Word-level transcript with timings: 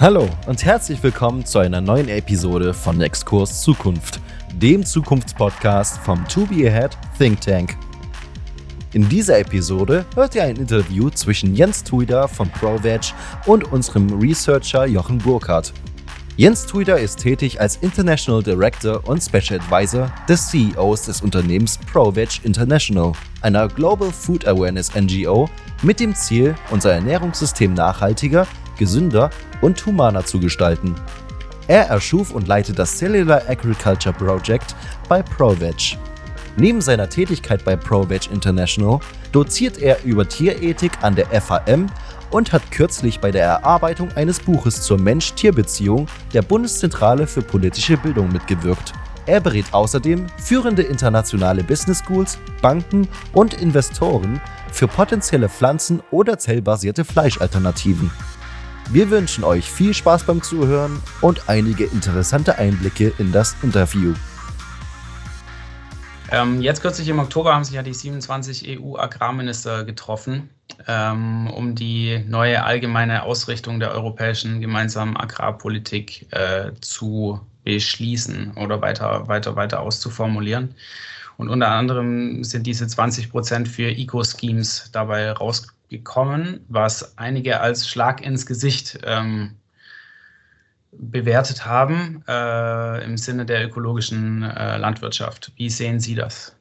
Hallo 0.00 0.28
und 0.46 0.64
herzlich 0.64 1.02
willkommen 1.02 1.44
zu 1.44 1.58
einer 1.58 1.80
neuen 1.80 2.08
Episode 2.08 2.72
von 2.72 3.00
Exkurs 3.00 3.62
Zukunft, 3.62 4.20
dem 4.54 4.86
Zukunftspodcast 4.86 5.98
vom 5.98 6.24
To 6.28 6.46
Be 6.46 6.68
Ahead 6.68 6.96
Think 7.18 7.40
Tank. 7.40 7.76
In 8.92 9.08
dieser 9.08 9.40
Episode 9.40 10.06
hört 10.14 10.36
ihr 10.36 10.44
ein 10.44 10.54
Interview 10.54 11.10
zwischen 11.10 11.52
Jens 11.56 11.82
Tuida 11.82 12.28
von 12.28 12.48
ProVeg 12.48 13.12
und 13.46 13.72
unserem 13.72 14.20
Researcher 14.20 14.86
Jochen 14.86 15.18
Burkhardt. 15.18 15.72
Jens 16.36 16.64
Tuida 16.64 16.94
ist 16.94 17.18
tätig 17.18 17.60
als 17.60 17.78
International 17.78 18.40
Director 18.40 19.02
und 19.08 19.20
Special 19.20 19.58
Advisor 19.58 20.12
des 20.28 20.46
CEOs 20.46 21.06
des 21.06 21.22
Unternehmens 21.22 21.76
ProVeg 21.76 22.44
International, 22.44 23.14
einer 23.40 23.66
Global 23.66 24.12
Food 24.12 24.46
Awareness 24.46 24.94
NGO 24.94 25.50
mit 25.82 25.98
dem 25.98 26.14
Ziel, 26.14 26.54
unser 26.70 26.92
Ernährungssystem 26.92 27.74
nachhaltiger, 27.74 28.46
gesünder 28.78 29.30
und 29.60 29.84
humaner 29.84 30.24
zu 30.24 30.40
gestalten. 30.40 30.94
Er 31.66 31.86
erschuf 31.86 32.30
und 32.30 32.48
leitet 32.48 32.78
das 32.78 32.96
Cellular 32.96 33.42
Agriculture 33.48 34.14
Project 34.14 34.74
bei 35.08 35.22
ProVeg. 35.22 35.98
Neben 36.56 36.80
seiner 36.80 37.08
Tätigkeit 37.08 37.64
bei 37.64 37.76
ProVeg 37.76 38.32
International 38.32 38.98
doziert 39.32 39.78
er 39.78 40.02
über 40.04 40.26
Tierethik 40.28 40.92
an 41.02 41.14
der 41.14 41.26
FAM 41.40 41.86
und 42.30 42.52
hat 42.52 42.70
kürzlich 42.70 43.20
bei 43.20 43.30
der 43.30 43.44
Erarbeitung 43.44 44.10
eines 44.12 44.40
Buches 44.40 44.82
zur 44.82 44.98
Mensch-Tier-Beziehung 44.98 46.08
der 46.32 46.42
Bundeszentrale 46.42 47.26
für 47.26 47.42
politische 47.42 47.96
Bildung 47.96 48.32
mitgewirkt. 48.32 48.92
Er 49.26 49.40
berät 49.40 49.66
außerdem 49.72 50.26
führende 50.38 50.82
internationale 50.82 51.62
Business 51.62 52.02
Schools, 52.04 52.38
Banken 52.62 53.06
und 53.34 53.54
Investoren 53.54 54.40
für 54.72 54.88
potenzielle 54.88 55.48
pflanzen- 55.48 56.02
oder 56.10 56.38
zellbasierte 56.38 57.04
Fleischalternativen. 57.04 58.10
Wir 58.90 59.10
wünschen 59.10 59.44
euch 59.44 59.70
viel 59.70 59.92
Spaß 59.92 60.24
beim 60.24 60.40
Zuhören 60.42 61.02
und 61.20 61.50
einige 61.50 61.84
interessante 61.84 62.56
Einblicke 62.56 63.12
in 63.18 63.32
das 63.32 63.54
Interview. 63.62 64.14
Ähm, 66.30 66.62
jetzt 66.62 66.80
kürzlich 66.80 67.06
im 67.08 67.18
Oktober 67.18 67.54
haben 67.54 67.64
sich 67.64 67.74
ja 67.74 67.82
die 67.82 67.92
27 67.92 68.80
EU-Agrarminister 68.80 69.84
getroffen, 69.84 70.48
ähm, 70.86 71.50
um 71.50 71.74
die 71.74 72.24
neue 72.26 72.64
allgemeine 72.64 73.24
Ausrichtung 73.24 73.78
der 73.78 73.90
europäischen 73.90 74.62
gemeinsamen 74.62 75.18
Agrarpolitik 75.18 76.26
äh, 76.32 76.72
zu 76.80 77.40
beschließen 77.64 78.52
oder 78.56 78.80
weiter, 78.80 79.28
weiter, 79.28 79.54
weiter 79.54 79.80
auszuformulieren. 79.80 80.74
Und 81.36 81.50
unter 81.50 81.68
anderem 81.68 82.42
sind 82.42 82.66
diese 82.66 82.86
20 82.86 83.30
Prozent 83.30 83.68
für 83.68 83.90
Eco-Schemes 83.90 84.88
dabei 84.92 85.30
rausgekommen 85.30 85.77
gekommen, 85.88 86.64
was 86.68 87.16
einige 87.18 87.60
als 87.60 87.88
Schlag 87.88 88.24
ins 88.24 88.46
Gesicht 88.46 88.98
ähm, 89.04 89.56
bewertet 90.92 91.66
haben 91.66 92.24
äh, 92.26 93.04
im 93.04 93.16
Sinne 93.16 93.46
der 93.46 93.64
ökologischen 93.64 94.42
äh, 94.42 94.78
Landwirtschaft. 94.78 95.52
Wie 95.56 95.70
sehen 95.70 96.00
Sie 96.00 96.14
das? 96.14 96.54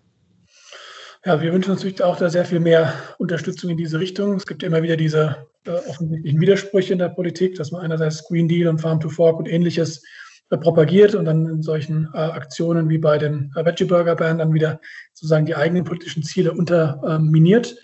Ja, 1.25 1.41
wir 1.41 1.51
wünschen 1.51 1.71
uns 1.71 1.81
natürlich 1.81 2.03
auch 2.03 2.17
da 2.17 2.29
sehr 2.29 2.45
viel 2.45 2.59
mehr 2.59 2.93
Unterstützung 3.17 3.71
in 3.71 3.77
diese 3.77 3.99
Richtung. 3.99 4.35
Es 4.35 4.45
gibt 4.45 4.63
immer 4.63 4.83
wieder 4.83 4.95
diese 4.95 5.47
äh, 5.65 5.71
offensichtlichen 5.71 6.39
Widersprüche 6.39 6.93
in 6.93 6.99
der 6.99 7.09
Politik, 7.09 7.55
dass 7.55 7.71
man 7.71 7.81
einerseits 7.81 8.25
Green 8.27 8.47
Deal 8.47 8.67
und 8.67 8.79
Farm 8.79 8.99
to 8.99 9.09
Fork 9.09 9.37
und 9.37 9.47
ähnliches 9.47 10.03
äh, 10.51 10.57
propagiert 10.57 11.15
und 11.15 11.25
dann 11.25 11.45
in 11.47 11.61
solchen 11.61 12.07
äh, 12.13 12.17
Aktionen 12.17 12.87
wie 12.89 12.97
bei 12.97 13.17
den 13.17 13.51
Veggie 13.55 13.85
Burger 13.85 14.15
Band 14.15 14.39
dann 14.39 14.53
wieder 14.53 14.79
sozusagen 15.13 15.45
die 15.45 15.55
eigenen 15.55 15.83
politischen 15.83 16.23
Ziele 16.23 16.53
unterminiert 16.53 17.75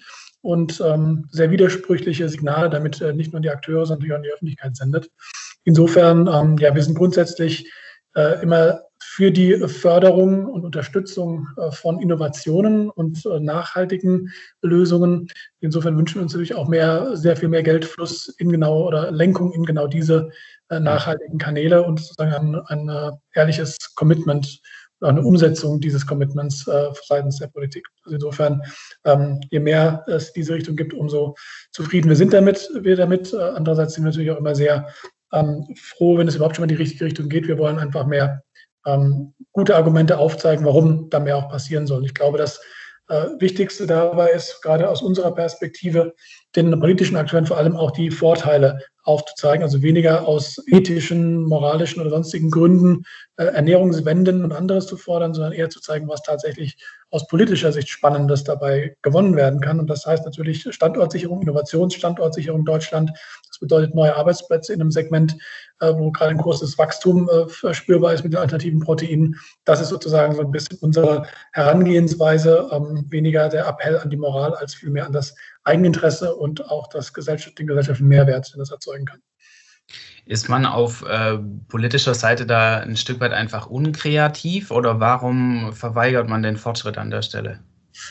und 0.43 0.81
ähm, 0.85 1.25
sehr 1.31 1.51
widersprüchliche 1.51 2.27
Signale 2.27 2.69
damit 2.69 3.01
äh, 3.01 3.13
nicht 3.13 3.31
nur 3.31 3.41
die 3.41 3.49
Akteure, 3.49 3.85
sondern 3.85 4.11
auch 4.11 4.15
an 4.17 4.23
die 4.23 4.31
Öffentlichkeit 4.31 4.75
sendet. 4.75 5.09
Insofern, 5.63 6.27
ähm, 6.27 6.57
ja, 6.57 6.75
wir 6.75 6.83
sind 6.83 6.97
grundsätzlich 6.97 7.71
äh, 8.15 8.43
immer 8.43 8.81
für 9.01 9.31
die 9.31 9.55
Förderung 9.67 10.45
und 10.45 10.65
Unterstützung 10.65 11.47
äh, 11.57 11.71
von 11.71 12.01
Innovationen 12.01 12.89
und 12.89 13.25
äh, 13.25 13.39
nachhaltigen 13.39 14.31
Lösungen. 14.61 15.27
Insofern 15.61 15.97
wünschen 15.97 16.15
wir 16.15 16.23
uns 16.23 16.33
natürlich 16.33 16.55
auch 16.55 16.67
mehr, 16.67 17.15
sehr 17.15 17.37
viel 17.37 17.49
mehr 17.49 17.63
Geldfluss 17.63 18.27
in 18.37 18.51
genau 18.51 18.85
oder 18.85 19.11
Lenkung 19.11 19.53
in 19.53 19.63
genau 19.63 19.87
diese 19.87 20.29
äh, 20.69 20.79
nachhaltigen 20.79 21.37
Kanäle 21.37 21.83
und 21.83 22.01
sozusagen 22.01 22.55
ein, 22.55 22.61
ein 22.67 22.89
äh, 22.89 23.11
ehrliches 23.33 23.77
Commitment 23.95 24.59
eine 25.03 25.21
Umsetzung 25.21 25.79
dieses 25.79 26.05
Commitments 26.05 26.67
äh, 26.67 26.89
seitens 27.05 27.39
der 27.39 27.47
Politik. 27.47 27.85
Also 28.03 28.15
insofern, 28.15 28.61
ähm, 29.05 29.41
je 29.49 29.59
mehr 29.59 30.03
es 30.07 30.33
diese 30.33 30.53
Richtung 30.53 30.75
gibt, 30.75 30.93
umso 30.93 31.35
zufrieden 31.71 32.09
wir 32.09 32.15
sind 32.15 32.33
damit, 32.33 32.69
wir 32.81 32.95
damit. 32.95 33.33
Äh, 33.33 33.37
andererseits 33.37 33.93
sind 33.93 34.03
wir 34.03 34.11
natürlich 34.11 34.31
auch 34.31 34.39
immer 34.39 34.55
sehr 34.55 34.87
ähm, 35.33 35.65
froh, 35.75 36.17
wenn 36.17 36.27
es 36.27 36.35
überhaupt 36.35 36.55
schon 36.55 36.63
mal 36.63 36.71
in 36.71 36.77
die 36.77 36.81
richtige 36.81 37.05
Richtung 37.05 37.29
geht. 37.29 37.47
Wir 37.47 37.57
wollen 37.57 37.79
einfach 37.79 38.05
mehr 38.05 38.43
ähm, 38.85 39.33
gute 39.51 39.75
Argumente 39.75 40.17
aufzeigen, 40.17 40.65
warum 40.65 41.09
da 41.09 41.19
mehr 41.19 41.37
auch 41.37 41.49
passieren 41.49 41.87
soll. 41.87 42.05
Ich 42.05 42.13
glaube, 42.13 42.37
das 42.37 42.61
äh, 43.09 43.27
Wichtigste 43.39 43.87
dabei 43.87 44.29
ist, 44.31 44.61
gerade 44.61 44.89
aus 44.89 45.01
unserer 45.01 45.33
Perspektive, 45.33 46.13
den 46.55 46.79
politischen 46.79 47.17
Akteuren 47.17 47.45
vor 47.45 47.57
allem 47.57 47.75
auch 47.75 47.91
die 47.91 48.11
Vorteile 48.11 48.79
aufzuzeigen, 49.03 49.63
also 49.63 49.81
weniger 49.81 50.25
aus 50.27 50.61
ethischen, 50.67 51.43
moralischen 51.43 52.01
oder 52.01 52.09
sonstigen 52.09 52.49
Gründen 52.49 53.03
äh, 53.35 53.45
Ernährungswenden 53.45 54.45
und 54.45 54.53
anderes 54.53 54.87
zu 54.87 54.95
fordern, 54.95 55.33
sondern 55.33 55.51
eher 55.51 55.69
zu 55.69 55.81
zeigen, 55.81 56.07
was 56.07 56.23
tatsächlich 56.23 56.77
aus 57.09 57.27
politischer 57.27 57.71
Sicht 57.73 57.89
Spannendes 57.89 58.43
dabei 58.45 58.95
gewonnen 59.01 59.35
werden 59.35 59.59
kann. 59.59 59.79
Und 59.79 59.89
das 59.89 60.05
heißt 60.05 60.23
natürlich 60.25 60.65
Standortsicherung, 60.73 61.41
Innovationsstandortsicherung 61.41 62.63
Deutschland. 62.63 63.11
Das 63.47 63.59
bedeutet 63.59 63.93
neue 63.93 64.15
Arbeitsplätze 64.15 64.73
in 64.73 64.79
einem 64.79 64.91
Segment, 64.91 65.35
äh, 65.81 65.93
wo 65.93 66.11
gerade 66.11 66.31
ein 66.31 66.37
großes 66.37 66.77
Wachstum 66.77 67.29
äh, 67.29 67.47
verspürbar 67.49 68.13
ist 68.13 68.23
mit 68.23 68.31
den 68.31 68.39
alternativen 68.39 68.79
Proteinen. 68.79 69.35
Das 69.65 69.81
ist 69.81 69.89
sozusagen 69.89 70.33
so 70.33 70.41
ein 70.41 70.51
bisschen 70.51 70.77
unsere 70.79 71.27
Herangehensweise, 71.51 72.69
ähm, 72.71 73.05
weniger 73.09 73.49
der 73.49 73.67
Appell 73.67 73.97
an 73.97 74.09
die 74.09 74.17
Moral 74.17 74.55
als 74.55 74.73
vielmehr 74.73 75.05
an 75.05 75.11
das 75.11 75.35
Eigeninteresse 75.63 76.35
und 76.35 76.69
auch 76.69 76.87
das 76.87 77.13
Gesellschaft, 77.13 77.57
den 77.59 77.67
gesellschaftlichen 77.67 78.09
Mehrwert, 78.09 78.53
den 78.53 78.59
das 78.59 78.71
erzeugen 78.71 79.05
kann. 79.05 79.21
Ist 80.25 80.47
man 80.47 80.65
auf 80.65 81.03
äh, 81.05 81.37
politischer 81.67 82.13
Seite 82.13 82.45
da 82.45 82.79
ein 82.79 82.95
Stück 82.95 83.19
weit 83.19 83.33
einfach 83.33 83.67
unkreativ 83.67 84.71
oder 84.71 84.99
warum 84.99 85.73
verweigert 85.73 86.29
man 86.29 86.43
den 86.43 86.55
Fortschritt 86.55 86.97
an 86.97 87.09
der 87.09 87.21
Stelle? 87.21 87.59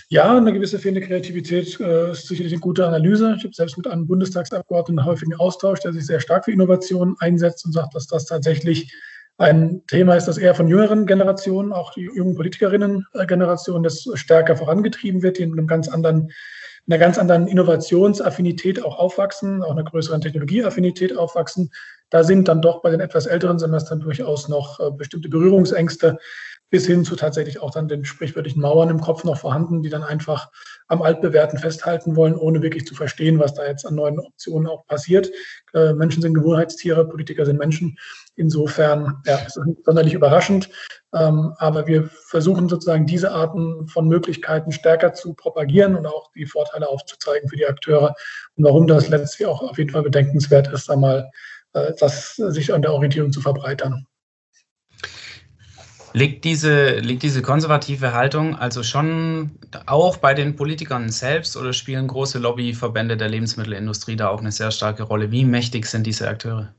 Ja, 0.09 0.37
eine 0.37 0.53
gewisse 0.53 0.79
fehlende 0.79 1.07
Kreativität 1.07 1.81
äh, 1.81 2.13
ist 2.13 2.29
sicherlich 2.29 2.53
eine 2.53 2.61
gute 2.61 2.87
Analyse. 2.87 3.35
Ich 3.37 3.45
habe 3.45 3.55
selbst 3.55 3.77
mit 3.77 3.87
einem 3.87 4.07
Bundestagsabgeordneten 4.07 5.05
häufigen 5.05 5.35
Austausch, 5.35 5.81
der 5.81 5.93
sich 5.93 6.07
sehr 6.07 6.21
stark 6.21 6.45
für 6.45 6.53
Innovation 6.53 7.17
einsetzt 7.19 7.65
und 7.65 7.73
sagt, 7.73 7.95
dass 7.95 8.07
das 8.07 8.27
tatsächlich 8.27 8.93
ein 9.39 9.83
Thema 9.87 10.15
ist, 10.15 10.29
das 10.29 10.39
eher 10.39 10.55
von 10.55 10.69
jüngeren 10.69 11.07
Generationen, 11.07 11.73
auch 11.73 11.93
die 11.93 12.11
jungen 12.15 12.35
Politikerinnen-Generation, 12.35 13.83
das 13.83 14.07
stärker 14.15 14.57
vorangetrieben 14.57 15.23
wird, 15.23 15.39
die 15.39 15.43
in 15.43 15.53
einem 15.53 15.67
ganz 15.67 15.89
anderen 15.89 16.31
einer 16.89 16.99
ganz 16.99 17.19
anderen 17.19 17.47
Innovationsaffinität 17.47 18.83
auch 18.85 18.99
aufwachsen, 18.99 19.63
auch 19.63 19.71
einer 19.71 19.85
größeren 19.85 20.21
Technologieaffinität 20.21 21.17
aufwachsen. 21.17 21.71
Da 22.11 22.25
sind 22.25 22.49
dann 22.49 22.61
doch 22.61 22.83
bei 22.83 22.91
den 22.91 23.01
etwas 23.01 23.27
älteren 23.27 23.59
Semestern 23.59 24.01
durchaus 24.01 24.49
noch 24.49 24.81
äh, 24.81 24.91
bestimmte 24.91 25.29
Berührungsängste 25.29 26.19
bis 26.73 26.87
hin 26.87 27.05
zu 27.05 27.17
tatsächlich 27.17 27.61
auch 27.61 27.71
dann 27.71 27.87
den 27.87 28.07
sprichwörtlichen 28.07 28.63
Mauern 28.63 28.89
im 28.89 29.01
Kopf 29.01 29.25
noch 29.25 29.37
vorhanden, 29.37 29.83
die 29.83 29.91
dann 29.91 30.03
einfach 30.03 30.51
am 30.89 31.03
Altbewährten 31.03 31.59
festhalten 31.59 32.17
wollen, 32.17 32.35
ohne 32.35 32.63
wirklich 32.63 32.87
zu 32.87 32.95
verstehen, 32.95 33.39
was 33.39 33.53
da 33.53 33.67
jetzt 33.67 33.87
an 33.87 33.95
neuen 33.95 34.19
Optionen 34.19 34.67
auch 34.67 34.87
passiert. 34.87 35.31
Äh, 35.75 35.93
Menschen 35.93 36.23
sind 36.23 36.33
Gewohnheitstiere, 36.33 37.07
Politiker 37.07 37.45
sind 37.45 37.59
Menschen. 37.59 37.99
Insofern 38.37 39.23
ja, 39.27 39.37
ist 39.37 39.59
es 39.59 39.67
nicht 39.67 39.85
sonderlich 39.85 40.15
überraschend. 40.15 40.71
Ähm, 41.15 41.53
aber 41.59 41.87
wir 41.87 42.09
versuchen 42.29 42.71
sozusagen 42.71 43.05
diese 43.05 43.33
Arten 43.33 43.87
von 43.89 44.09
Möglichkeiten 44.09 44.73
stärker 44.73 45.13
zu 45.13 45.35
propagieren 45.35 45.95
und 45.95 46.07
auch 46.07 46.31
die 46.33 46.47
Vorteile 46.47 46.89
aufzuzeigen 46.89 47.51
für 47.51 47.57
die 47.57 47.67
Akteure 47.67 48.15
und 48.57 48.65
warum 48.65 48.87
das 48.87 49.11
letztlich 49.11 49.47
auch 49.47 49.61
auf 49.61 49.77
jeden 49.77 49.91
Fall 49.91 50.05
bedenkenswert 50.05 50.73
ist, 50.73 50.91
einmal 50.91 51.31
äh, 51.75 51.93
das 52.01 52.37
sich 52.37 52.73
an 52.73 52.81
der 52.81 52.95
Orientierung 52.95 53.31
zu 53.31 53.43
verbreitern. 53.43 54.07
Liegt 56.15 56.45
diese, 56.45 56.99
liegt 56.99 57.23
diese 57.23 57.41
konservative 57.41 58.13
Haltung 58.13 58.55
also 58.55 58.83
schon 58.83 59.53
auch 59.87 60.19
bei 60.19 60.35
den 60.35 60.57
Politikern 60.57 61.09
selbst 61.09 61.57
oder 61.57 61.73
spielen 61.73 62.07
große 62.07 62.39
Lobbyverbände 62.39 63.17
der 63.17 63.31
Lebensmittelindustrie 63.31 64.17
da 64.17 64.29
auch 64.29 64.41
eine 64.41 64.53
sehr 64.53 64.71
starke 64.71 65.05
Rolle? 65.05 65.31
Wie 65.31 65.47
mächtig 65.47 65.87
sind 65.87 66.07
diese 66.07 66.29
Akteure? 66.29 66.75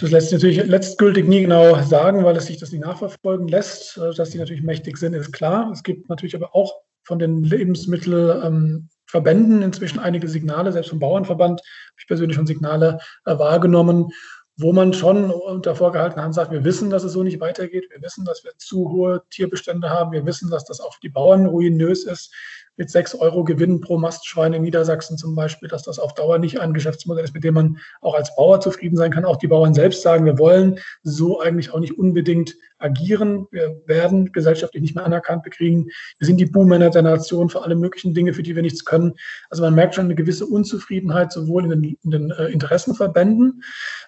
Das 0.00 0.10
lässt 0.10 0.30
sich 0.30 0.42
natürlich 0.42 0.66
letztgültig 0.66 1.28
nie 1.28 1.42
genau 1.42 1.80
sagen, 1.82 2.24
weil 2.24 2.36
es 2.36 2.46
sich 2.46 2.58
das 2.58 2.72
nicht 2.72 2.84
nachverfolgen 2.84 3.46
lässt. 3.46 3.96
Äh, 3.98 4.12
dass 4.14 4.30
die 4.30 4.38
natürlich 4.38 4.64
mächtig 4.64 4.98
sind, 4.98 5.14
ist 5.14 5.32
klar. 5.32 5.70
Es 5.70 5.84
gibt 5.84 6.08
natürlich 6.08 6.34
aber 6.34 6.56
auch 6.56 6.74
von 7.04 7.20
den 7.20 7.44
Lebensmittelverbänden 7.44 9.62
inzwischen 9.62 10.00
einige 10.00 10.26
Signale, 10.26 10.72
selbst 10.72 10.90
vom 10.90 10.98
Bauernverband 10.98 11.60
habe 11.60 11.98
ich 11.98 12.06
persönlich 12.06 12.34
schon 12.34 12.46
Signale 12.46 12.98
wahrgenommen, 13.24 14.10
wo 14.56 14.72
man 14.72 14.92
schon 14.92 15.30
unter 15.30 15.74
vorgehaltener 15.74 16.22
Hand 16.22 16.34
sagt, 16.34 16.52
wir 16.52 16.64
wissen, 16.64 16.90
dass 16.90 17.02
es 17.02 17.12
so 17.12 17.22
nicht 17.22 17.40
weitergeht, 17.40 17.88
wir 17.90 18.00
wissen, 18.02 18.24
dass 18.24 18.44
wir 18.44 18.52
zu 18.56 18.90
hohe 18.90 19.22
Tierbestände 19.30 19.90
haben, 19.90 20.12
wir 20.12 20.24
wissen, 20.26 20.50
dass 20.50 20.64
das 20.64 20.80
auch 20.80 20.94
für 20.94 21.00
die 21.00 21.08
Bauern 21.08 21.46
ruinös 21.46 22.04
ist. 22.04 22.32
Mit 22.76 22.90
sechs 22.90 23.14
Euro 23.14 23.44
Gewinn 23.44 23.80
pro 23.80 23.98
Mastschwein 23.98 24.52
in 24.52 24.62
Niedersachsen 24.62 25.16
zum 25.16 25.34
Beispiel, 25.34 25.68
dass 25.68 25.82
das 25.82 25.98
auf 25.98 26.14
Dauer 26.14 26.38
nicht 26.38 26.60
ein 26.60 26.74
Geschäftsmodell 26.74 27.24
ist, 27.24 27.34
mit 27.34 27.44
dem 27.44 27.54
man 27.54 27.78
auch 28.00 28.14
als 28.14 28.34
Bauer 28.36 28.60
zufrieden 28.60 28.96
sein 28.96 29.12
kann. 29.12 29.24
Auch 29.24 29.36
die 29.36 29.48
Bauern 29.48 29.74
selbst 29.74 30.02
sagen, 30.02 30.24
wir 30.24 30.38
wollen 30.38 30.78
so 31.02 31.40
eigentlich 31.40 31.72
auch 31.72 31.80
nicht 31.80 31.98
unbedingt 31.98 32.54
agieren. 32.78 33.46
Wir 33.50 33.80
werden 33.86 34.32
gesellschaftlich 34.32 34.82
nicht 34.82 34.94
mehr 34.94 35.04
anerkannt. 35.04 35.44
Wir 35.44 35.50
kriegen, 35.50 35.86
wir 36.18 36.26
sind 36.26 36.38
die 36.38 36.46
Buhmänner 36.46 36.90
der 36.90 37.02
Nation 37.02 37.48
für 37.48 37.62
alle 37.62 37.74
möglichen 37.76 38.14
Dinge, 38.14 38.34
für 38.34 38.42
die 38.42 38.54
wir 38.54 38.62
nichts 38.62 38.84
können. 38.84 39.14
Also 39.50 39.62
man 39.62 39.74
merkt 39.74 39.94
schon 39.94 40.04
eine 40.04 40.14
gewisse 40.14 40.46
Unzufriedenheit 40.46 41.32
sowohl 41.32 41.64
in 41.64 41.70
den, 41.70 41.98
in 42.02 42.10
den 42.10 42.30
äh, 42.30 42.46
Interessenverbänden, 42.46 43.62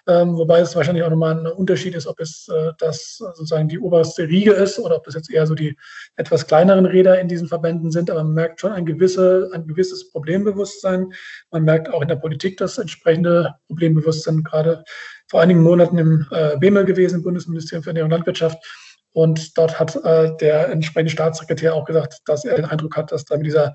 ähm, 0.07 0.37
wobei 0.37 0.59
es 0.59 0.75
wahrscheinlich 0.75 1.03
auch 1.03 1.09
nochmal 1.09 1.39
ein 1.39 1.47
Unterschied 1.47 1.95
ist, 1.95 2.07
ob 2.07 2.19
es 2.19 2.47
äh, 2.49 2.73
das 2.77 3.17
sozusagen 3.17 3.67
die 3.67 3.79
oberste 3.79 4.27
Riege 4.27 4.51
ist 4.51 4.79
oder 4.79 4.97
ob 4.97 5.03
das 5.05 5.15
jetzt 5.15 5.31
eher 5.31 5.47
so 5.47 5.55
die 5.55 5.75
etwas 6.15 6.47
kleineren 6.47 6.85
Räder 6.85 7.19
in 7.19 7.27
diesen 7.27 7.47
Verbänden 7.47 7.91
sind. 7.91 8.11
Aber 8.11 8.23
man 8.23 8.33
merkt 8.33 8.56
schon 8.59 8.71
ein, 8.71 8.85
gewisse, 8.85 9.49
ein 9.53 9.67
gewisses 9.67 10.11
Problembewusstsein. 10.11 11.13
Man 11.51 11.63
merkt 11.63 11.89
auch 11.89 12.01
in 12.01 12.07
der 12.07 12.15
Politik 12.15 12.57
das 12.57 12.77
entsprechende 12.77 13.55
Problembewusstsein, 13.67 14.43
gerade 14.43 14.83
vor 15.27 15.41
einigen 15.41 15.61
Monaten 15.61 15.97
im 15.97 16.25
äh, 16.31 16.57
BEMEL 16.57 16.85
gewesen, 16.85 17.23
Bundesministerium 17.23 17.83
für 17.83 17.89
Ernährung 17.89 18.11
und 18.11 18.17
Landwirtschaft. 18.17 18.57
Und 19.17 19.57
dort 19.57 19.79
hat 19.79 19.95
äh, 20.05 20.37
der 20.37 20.69
entsprechende 20.69 21.11
Staatssekretär 21.11 21.73
auch 21.73 21.85
gesagt, 21.85 22.19
dass 22.25 22.45
er 22.45 22.55
den 22.55 22.65
Eindruck 22.65 22.95
hat, 22.95 23.11
dass 23.11 23.25
da 23.25 23.35
mit 23.35 23.47
dieser 23.47 23.73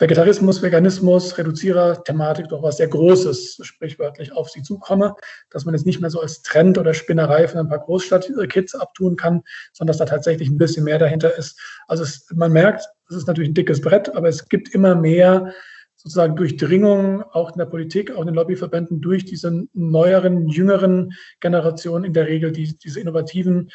Vegetarismus, 0.00 0.62
Veganismus, 0.62 1.38
Reduzierer-Thematik 1.38 2.48
doch 2.48 2.64
was 2.64 2.78
sehr 2.78 2.88
Großes, 2.88 3.60
sprichwörtlich, 3.62 4.32
auf 4.32 4.50
sie 4.50 4.64
zukomme, 4.64 5.14
dass 5.50 5.64
man 5.64 5.76
es 5.76 5.84
nicht 5.84 6.00
mehr 6.00 6.10
so 6.10 6.20
als 6.20 6.42
Trend 6.42 6.76
oder 6.76 6.92
Spinnerei 6.92 7.46
von 7.46 7.60
ein 7.60 7.68
paar 7.68 7.78
Großstadtkids 7.78 8.74
abtun 8.74 9.14
kann, 9.14 9.42
sondern 9.72 9.96
dass 9.96 9.98
da 9.98 10.06
tatsächlich 10.06 10.48
ein 10.48 10.58
bisschen 10.58 10.82
mehr 10.82 10.98
dahinter 10.98 11.38
ist. 11.38 11.60
Also 11.86 12.02
es, 12.02 12.26
man 12.34 12.50
merkt, 12.50 12.84
es 13.08 13.14
ist 13.14 13.28
natürlich 13.28 13.50
ein 13.50 13.54
dickes 13.54 13.80
Brett, 13.80 14.12
aber 14.16 14.26
es 14.26 14.48
gibt 14.48 14.74
immer 14.74 14.96
mehr 14.96 15.54
sozusagen 16.02 16.34
Durchdringung 16.34 17.22
auch 17.22 17.52
in 17.52 17.58
der 17.58 17.66
Politik, 17.66 18.10
auch 18.10 18.22
in 18.22 18.26
den 18.26 18.34
Lobbyverbänden 18.34 19.02
durch 19.02 19.26
diese 19.26 19.66
neueren, 19.74 20.48
jüngeren 20.48 21.12
Generationen 21.40 22.06
in 22.06 22.14
der 22.14 22.26
Regel, 22.26 22.52
die 22.52 22.76
diese 22.78 23.00
innovativen 23.00 23.70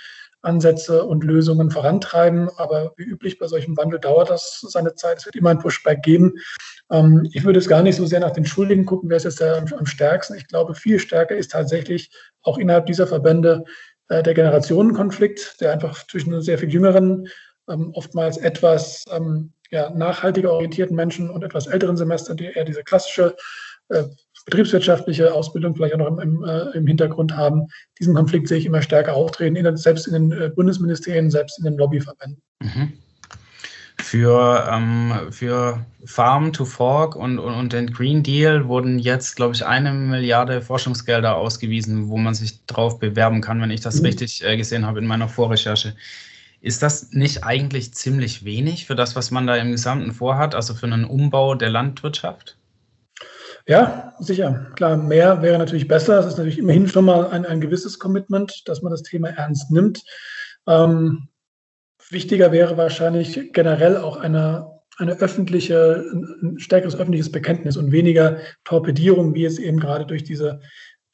Ansätze 0.45 1.03
und 1.03 1.23
Lösungen 1.23 1.71
vorantreiben. 1.71 2.49
Aber 2.57 2.93
wie 2.97 3.03
üblich 3.03 3.37
bei 3.37 3.47
solchem 3.47 3.75
Wandel 3.77 3.99
dauert 3.99 4.29
das 4.29 4.61
seine 4.61 4.95
Zeit. 4.95 5.19
Es 5.19 5.25
wird 5.25 5.35
immer 5.35 5.49
ein 5.49 5.59
Pushback 5.59 6.03
geben. 6.03 6.33
Ähm, 6.91 7.27
ich 7.33 7.43
würde 7.43 7.59
es 7.59 7.67
gar 7.67 7.81
nicht 7.81 7.95
so 7.95 8.05
sehr 8.05 8.19
nach 8.19 8.31
den 8.31 8.45
Schuldigen 8.45 8.85
gucken, 8.85 9.09
wer 9.09 9.17
ist 9.17 9.23
jetzt 9.23 9.39
der 9.39 9.57
am 9.57 9.85
stärksten. 9.85 10.35
Ich 10.35 10.47
glaube, 10.47 10.75
viel 10.75 10.99
stärker 10.99 11.35
ist 11.35 11.51
tatsächlich 11.51 12.11
auch 12.41 12.57
innerhalb 12.57 12.85
dieser 12.85 13.07
Verbände 13.07 13.63
äh, 14.09 14.21
der 14.21 14.33
Generationenkonflikt, 14.33 15.59
der 15.61 15.73
einfach 15.73 16.05
zwischen 16.07 16.41
sehr 16.41 16.57
viel 16.57 16.69
jüngeren, 16.69 17.27
ähm, 17.67 17.91
oftmals 17.93 18.37
etwas 18.37 19.03
ähm, 19.11 19.51
ja, 19.71 19.89
nachhaltiger 19.89 20.53
orientierten 20.53 20.95
Menschen 20.95 21.29
und 21.29 21.43
etwas 21.43 21.67
älteren 21.67 21.97
Semestern, 21.97 22.37
die 22.37 22.45
eher 22.45 22.65
diese 22.65 22.83
klassische 22.83 23.35
äh, 23.89 24.03
betriebswirtschaftliche 24.45 25.33
Ausbildung 25.33 25.75
vielleicht 25.75 25.95
auch 25.95 25.99
noch 25.99 26.07
im, 26.07 26.19
im, 26.19 26.43
äh, 26.43 26.77
im, 26.77 26.87
Hintergrund 26.87 27.35
haben. 27.35 27.67
Diesen 27.99 28.13
Konflikt 28.13 28.47
sehe 28.47 28.59
ich 28.59 28.65
immer 28.65 28.81
stärker 28.81 29.15
auftreten, 29.15 29.55
in, 29.55 29.77
selbst 29.77 30.07
in 30.07 30.13
den 30.13 30.31
äh, 30.31 30.49
Bundesministerien, 30.49 31.31
selbst 31.31 31.57
in 31.57 31.65
den 31.65 31.77
Lobbyverbänden. 31.77 32.41
Mhm. 32.61 32.93
Für, 33.97 34.67
ähm, 34.71 35.13
für 35.31 35.85
Farm 36.05 36.53
to 36.53 36.65
Fork 36.65 37.15
und, 37.15 37.39
und, 37.39 37.53
und, 37.53 37.73
den 37.73 37.91
Green 37.91 38.23
Deal 38.23 38.67
wurden 38.67 38.99
jetzt, 38.99 39.35
glaube 39.35 39.55
ich, 39.55 39.65
eine 39.65 39.93
Milliarde 39.93 40.61
Forschungsgelder 40.61 41.35
ausgewiesen, 41.37 42.09
wo 42.09 42.17
man 42.17 42.35
sich 42.35 42.65
drauf 42.65 42.99
bewerben 42.99 43.41
kann, 43.41 43.61
wenn 43.61 43.71
ich 43.71 43.81
das 43.81 43.99
mhm. 43.99 44.07
richtig 44.07 44.43
äh, 44.43 44.57
gesehen 44.57 44.85
habe 44.85 44.99
in 44.99 45.07
meiner 45.07 45.29
Vorrecherche. 45.29 45.95
Ist 46.61 46.83
das 46.83 47.11
nicht 47.13 47.43
eigentlich 47.43 47.93
ziemlich 47.93 48.43
wenig 48.43 48.85
für 48.85 48.95
das, 48.95 49.15
was 49.15 49.31
man 49.31 49.47
da 49.47 49.55
im 49.55 49.71
Gesamten 49.71 50.11
vorhat, 50.11 50.55
also 50.55 50.73
für 50.73 50.87
einen 50.87 51.05
Umbau 51.05 51.55
der 51.55 51.69
Landwirtschaft? 51.69 52.57
Ja, 53.67 54.13
sicher. 54.19 54.71
Klar, 54.75 54.97
mehr 54.97 55.41
wäre 55.41 55.57
natürlich 55.57 55.87
besser. 55.87 56.19
Es 56.19 56.27
ist 56.27 56.37
natürlich 56.37 56.59
immerhin 56.59 56.87
schon 56.87 57.05
mal 57.05 57.27
ein, 57.29 57.45
ein 57.45 57.61
gewisses 57.61 57.97
Commitment, 57.97 58.61
dass 58.67 58.83
man 58.83 58.91
das 58.91 59.01
Thema 59.01 59.29
ernst 59.29 59.71
nimmt. 59.71 60.03
Ähm, 60.67 61.29
wichtiger 62.09 62.51
wäre 62.51 62.77
wahrscheinlich 62.77 63.53
generell 63.53 63.97
auch 63.97 64.17
eine, 64.17 64.67
eine 64.97 65.19
öffentliche, 65.19 66.05
ein 66.13 66.59
stärkeres 66.59 66.95
öffentliches 66.95 67.31
Bekenntnis 67.31 67.75
und 67.75 67.91
weniger 67.91 68.37
Torpedierung, 68.65 69.33
wie 69.33 69.45
es 69.45 69.57
eben 69.57 69.79
gerade 69.79 70.05
durch 70.05 70.23
diese, 70.23 70.61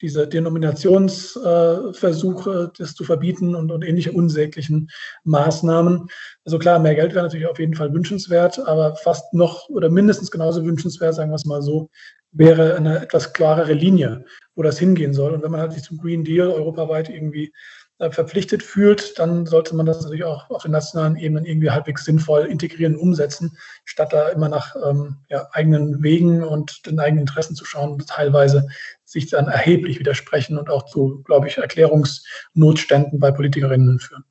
diese 0.02 0.26
Denominationsversuche, 0.26 2.72
äh, 2.74 2.76
das 2.76 2.94
zu 2.94 3.04
verbieten 3.04 3.54
und, 3.54 3.70
und 3.70 3.84
ähnliche 3.84 4.12
unsäglichen 4.12 4.90
Maßnahmen. 5.24 6.08
Also 6.44 6.58
klar, 6.58 6.80
mehr 6.80 6.96
Geld 6.96 7.14
wäre 7.14 7.24
natürlich 7.24 7.46
auf 7.46 7.58
jeden 7.58 7.74
Fall 7.74 7.94
wünschenswert, 7.94 8.58
aber 8.66 8.96
fast 8.96 9.32
noch 9.32 9.66
oder 9.68 9.88
mindestens 9.88 10.30
genauso 10.30 10.62
wünschenswert, 10.64 11.14
sagen 11.14 11.30
wir 11.30 11.36
es 11.36 11.46
mal 11.46 11.62
so, 11.62 11.88
wäre 12.32 12.74
eine 12.74 13.02
etwas 13.02 13.32
klarere 13.32 13.74
Linie, 13.74 14.24
wo 14.54 14.62
das 14.62 14.78
hingehen 14.78 15.14
soll. 15.14 15.32
Und 15.32 15.42
wenn 15.42 15.50
man 15.50 15.60
halt 15.60 15.72
sich 15.72 15.84
zum 15.84 15.96
Green 15.98 16.24
Deal 16.24 16.48
europaweit 16.48 17.08
irgendwie 17.08 17.52
verpflichtet 17.98 18.62
fühlt, 18.62 19.18
dann 19.18 19.46
sollte 19.46 19.76
man 19.76 19.86
das 19.86 20.02
natürlich 20.02 20.24
auch 20.24 20.50
auf 20.50 20.62
den 20.62 20.72
nationalen 20.72 21.16
Ebenen 21.16 21.44
irgendwie 21.44 21.70
halbwegs 21.70 22.04
sinnvoll 22.04 22.46
integrieren, 22.46 22.96
umsetzen, 22.96 23.56
statt 23.84 24.12
da 24.12 24.28
immer 24.28 24.48
nach 24.48 24.74
ähm, 24.84 25.18
ja, 25.28 25.46
eigenen 25.52 26.02
Wegen 26.02 26.42
und 26.42 26.84
den 26.86 26.98
eigenen 26.98 27.22
Interessen 27.22 27.54
zu 27.54 27.64
schauen 27.64 27.92
und 27.92 28.08
teilweise 28.08 28.66
sich 29.04 29.28
dann 29.28 29.46
erheblich 29.46 29.98
widersprechen 30.00 30.58
und 30.58 30.70
auch 30.70 30.86
zu, 30.86 31.22
glaube 31.24 31.46
ich, 31.46 31.58
Erklärungsnotständen 31.58 33.20
bei 33.20 33.30
Politikerinnen 33.30 34.00
führen. 34.00 34.24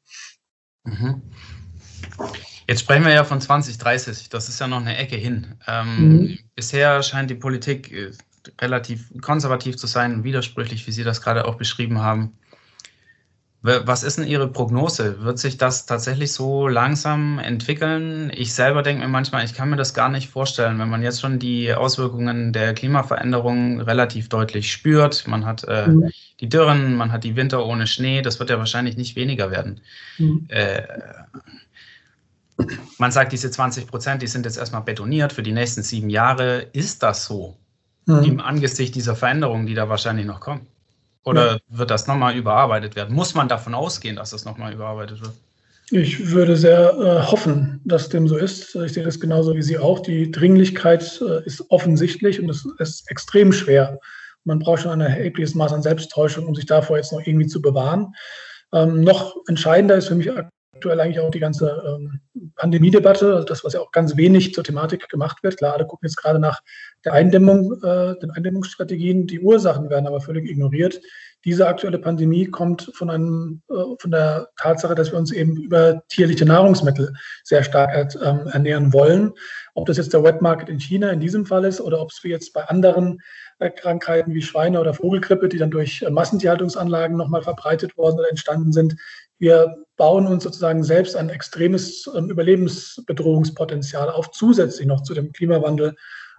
Mhm. 0.84 1.22
Jetzt 2.68 2.82
sprechen 2.82 3.06
wir 3.06 3.14
ja 3.14 3.24
von 3.24 3.42
2030. 3.42 4.30
Das 4.30 4.50
ist 4.50 4.60
ja 4.60 4.68
noch 4.68 4.82
eine 4.82 4.98
Ecke 4.98 5.16
hin. 5.16 5.56
Ähm, 5.68 5.98
mhm. 5.98 6.40
Bisher 6.56 7.04
scheint 7.04 7.30
die 7.30 7.36
Politik 7.36 7.92
äh, 7.92 8.12
relativ 8.60 9.12
konservativ 9.22 9.78
zu 9.78 9.88
sein, 9.88 10.24
widersprüchlich, 10.24 10.88
wie 10.88 10.92
Sie 10.92 11.04
das 11.04 11.22
gerade 11.22 11.46
auch 11.46 11.56
beschrieben 11.56 12.02
haben. 12.02 12.38
Was 13.64 14.02
ist 14.02 14.18
denn 14.18 14.26
Ihre 14.26 14.48
Prognose? 14.48 15.22
Wird 15.22 15.38
sich 15.38 15.56
das 15.56 15.86
tatsächlich 15.86 16.34
so 16.34 16.68
langsam 16.68 17.38
entwickeln? 17.38 18.32
Ich 18.34 18.56
selber 18.56 18.82
denke 18.82 19.04
mir 19.04 19.08
manchmal, 19.08 19.46
ich 19.46 19.54
kann 19.54 19.70
mir 19.70 19.76
das 19.76 19.94
gar 19.94 20.10
nicht 20.10 20.30
vorstellen, 20.30 20.80
wenn 20.80 20.90
man 20.90 21.04
jetzt 21.04 21.22
schon 21.22 21.38
die 21.38 21.72
Auswirkungen 21.72 22.54
der 22.54 22.74
Klimaveränderung 22.74 23.80
relativ 23.80 24.30
deutlich 24.30 24.72
spürt. 24.72 25.28
Man 25.28 25.46
hat 25.46 25.64
äh, 25.66 25.90
mhm. 25.90 26.10
die 26.40 26.50
Dürren, 26.50 26.96
man 26.96 27.12
hat 27.12 27.24
die 27.24 27.36
Winter 27.36 27.64
ohne 27.64 27.86
Schnee. 27.86 28.24
Das 28.24 28.40
wird 28.40 28.50
ja 28.50 28.58
wahrscheinlich 28.58 28.98
nicht 28.98 29.16
weniger 29.16 29.52
werden. 29.52 29.82
Mhm. 30.18 30.48
Äh, 30.48 30.82
man 32.98 33.12
sagt, 33.12 33.32
diese 33.32 33.52
20 33.52 33.86
Prozent, 33.86 34.24
die 34.24 34.28
sind 34.28 34.48
jetzt 34.48 34.58
erstmal 34.58 34.82
betoniert 34.82 35.34
für 35.34 35.44
die 35.44 35.54
nächsten 35.54 35.84
sieben 35.84 36.10
Jahre. 36.10 36.62
Ist 36.74 37.04
das 37.04 37.26
so? 37.26 37.58
Mhm. 38.08 38.24
Im 38.24 38.40
Angesicht 38.40 38.96
dieser 38.96 39.16
Veränderungen, 39.16 39.68
die 39.68 39.76
da 39.76 39.88
wahrscheinlich 39.88 40.26
noch 40.26 40.40
kommen? 40.40 40.66
Oder 41.24 41.54
ja. 41.54 41.60
wird 41.70 41.92
das 41.92 42.08
nochmal 42.08 42.36
überarbeitet 42.36 42.96
werden? 42.96 43.16
Muss 43.16 43.36
man 43.36 43.48
davon 43.48 43.74
ausgehen, 43.74 44.16
dass 44.16 44.32
das 44.32 44.46
nochmal 44.46 44.74
überarbeitet 44.74 45.22
wird? 45.22 45.34
Ich 45.92 46.32
würde 46.32 46.56
sehr 46.56 46.94
äh, 46.94 47.22
hoffen, 47.30 47.82
dass 47.84 48.08
dem 48.08 48.28
so 48.28 48.38
ist. 48.38 48.76
Ich 48.76 48.94
sehe 48.94 49.04
das 49.04 49.20
genauso 49.20 49.56
wie 49.56 49.62
Sie 49.62 49.78
auch. 49.78 50.00
Die 50.00 50.32
Dringlichkeit 50.32 51.22
äh, 51.22 51.46
ist 51.46 51.70
offensichtlich 51.70 52.40
und 52.40 52.50
es 52.50 52.66
ist 52.80 53.12
extrem 53.12 53.52
schwer. 53.52 54.00
Man 54.46 54.60
braucht 54.60 54.84
schon 54.84 54.92
ein 54.92 55.02
erhebliches 55.02 55.54
Maß 55.54 55.74
an 55.74 55.82
Selbsttäuschung, 55.82 56.48
um 56.48 56.56
sich 56.56 56.66
davor 56.66 56.96
jetzt 56.96 57.12
noch 57.12 57.22
irgendwie 57.26 57.48
zu 57.48 57.62
bewahren. 57.62 58.14
Ähm, 58.74 59.02
noch 59.02 59.36
entscheidender 59.48 59.96
ist 59.96 60.08
für 60.08 60.16
mich 60.16 60.32
aktuell 60.32 61.00
eigentlich 61.00 61.20
auch 61.20 61.30
die 61.30 61.40
ganze 61.40 61.84
ähm, 61.86 62.22
Pandemiedebatte, 62.56 63.34
also 63.34 63.46
das, 63.46 63.64
was 63.66 63.74
ja 63.74 63.82
auch 63.82 63.92
ganz 63.92 64.16
wenig 64.16 64.54
zur 64.54 64.64
Thematik 64.64 65.10
gemacht 65.10 65.44
wird. 65.44 65.58
Klar, 65.58 65.74
alle 65.74 65.86
gucken 65.86 66.08
jetzt 66.08 66.16
gerade 66.16 66.40
nach 66.40 66.62
der 67.06 67.14
Eindämmung, 67.14 67.82
äh, 67.84 68.20
den 68.20 68.32
Eindämmungsstrategien. 68.32 69.28
Die 69.28 69.40
Ursachen 69.40 69.90
werden 69.90 70.08
aber 70.08 70.22
völlig 70.22 70.50
ignoriert. 70.50 71.02
Diese 71.44 71.68
aktuelle 71.68 71.98
Pandemie 71.98 72.46
kommt 72.46 72.92
von, 72.94 73.10
einem, 73.10 73.62
äh, 73.70 73.74
von 74.00 74.12
der 74.12 74.50
Tatsache, 74.58 74.94
dass 74.94 75.12
wir 75.12 75.18
uns 75.18 75.32
eben 75.32 75.58
über 75.58 76.04
tierliche 76.10 76.46
Nahrungsmittel 76.46 77.14
sehr 77.44 77.64
stark 77.64 78.14
ähm, 78.22 78.48
ernähren 78.52 78.94
wollen. 78.94 79.34
Ob 79.74 79.88
das 79.88 79.98
jetzt 79.98 80.14
der 80.14 80.24
Wet 80.24 80.42
Market 80.42 80.70
in 80.70 80.80
China 80.80 81.10
in 81.10 81.20
diesem 81.20 81.46
Fall 81.46 81.66
ist 81.66 81.82
oder 81.82 82.00
ob 82.00 82.12
es 82.12 82.22
jetzt 82.24 82.54
bei 82.54 82.64
anderen 82.66 83.20
äh, 83.58 83.72
Krankheiten 83.72 84.34
wie 84.36 84.42
Schweine- 84.44 84.80
oder 84.80 84.94
Vogelgrippe, 84.94 85.50
die 85.50 85.58
dann 85.58 85.72
durch 85.72 86.04
äh, 86.04 86.12
Massentierhaltungsanlagen 86.12 87.18
nochmal 87.18 87.42
verbreitet 87.42 87.98
worden 87.98 88.20
oder 88.20 88.30
entstanden 88.30 88.72
sind, 88.72 88.96
wir 89.40 89.76
bauen 89.98 90.28
uns 90.28 90.44
sozusagen 90.44 90.84
selbst 90.84 91.16
ein 91.16 91.30
extremes 91.30 92.08
ähm, 92.16 92.30
Überlebensbedrohungspotenzial 92.30 94.12
auf, 94.12 94.30
zusätzlich 94.30 94.86
noch 94.86 95.02
zu 95.02 95.16
dem 95.16 95.32
Klimawandel, 95.32 95.96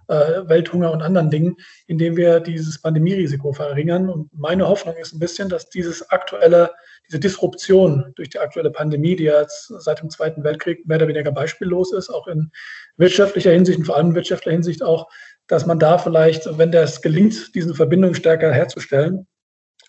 äh, 0.09 0.49
Welthunger 0.49 0.93
und 0.93 1.03
anderen 1.03 1.31
Dingen, 1.31 1.57
indem 1.87 2.17
wir 2.17 2.41
dieses 2.41 2.81
Pandemierisiko 2.81 3.53
verringern. 3.53 4.09
Und 4.09 4.31
meine 4.33 4.69
Hoffnung 4.69 4.97
ist 4.97 5.13
ein 5.13 5.19
bisschen, 5.19 5.49
dass 5.49 5.69
dieses 5.69 6.11
aktuelle, 6.11 6.71
diese 7.09 7.21
Disruption 7.21 8.13
durch 8.17 8.31
die 8.31 8.39
aktuelle 8.39 8.71
Pandemie, 8.71 9.17
die 9.17 9.25
jetzt 9.25 9.69
seit 9.79 10.01
dem 10.01 10.11
Zweiten 10.11 10.45
Weltkrieg 10.45 10.87
mehr 10.87 10.99
oder 10.99 11.09
weniger 11.09 11.33
beispiellos 11.33 11.93
ist, 11.93 12.11
auch 12.11 12.27
in 12.27 12.51
wirtschaftlicher 12.97 13.51
Hinsicht 13.53 13.79
und 13.79 13.85
vor 13.85 13.97
allem 13.97 14.09
in 14.09 14.15
wirtschaftlicher 14.15 14.55
Hinsicht 14.55 14.83
auch, 14.83 15.09
dass 15.47 15.67
man 15.67 15.79
da 15.79 15.99
vielleicht, 15.99 16.59
wenn 16.59 16.73
das 16.73 17.03
gelingt, 17.03 17.55
diese 17.55 17.75
Verbindung 17.75 18.15
stärker 18.15 18.53
herzustellen, 18.53 19.27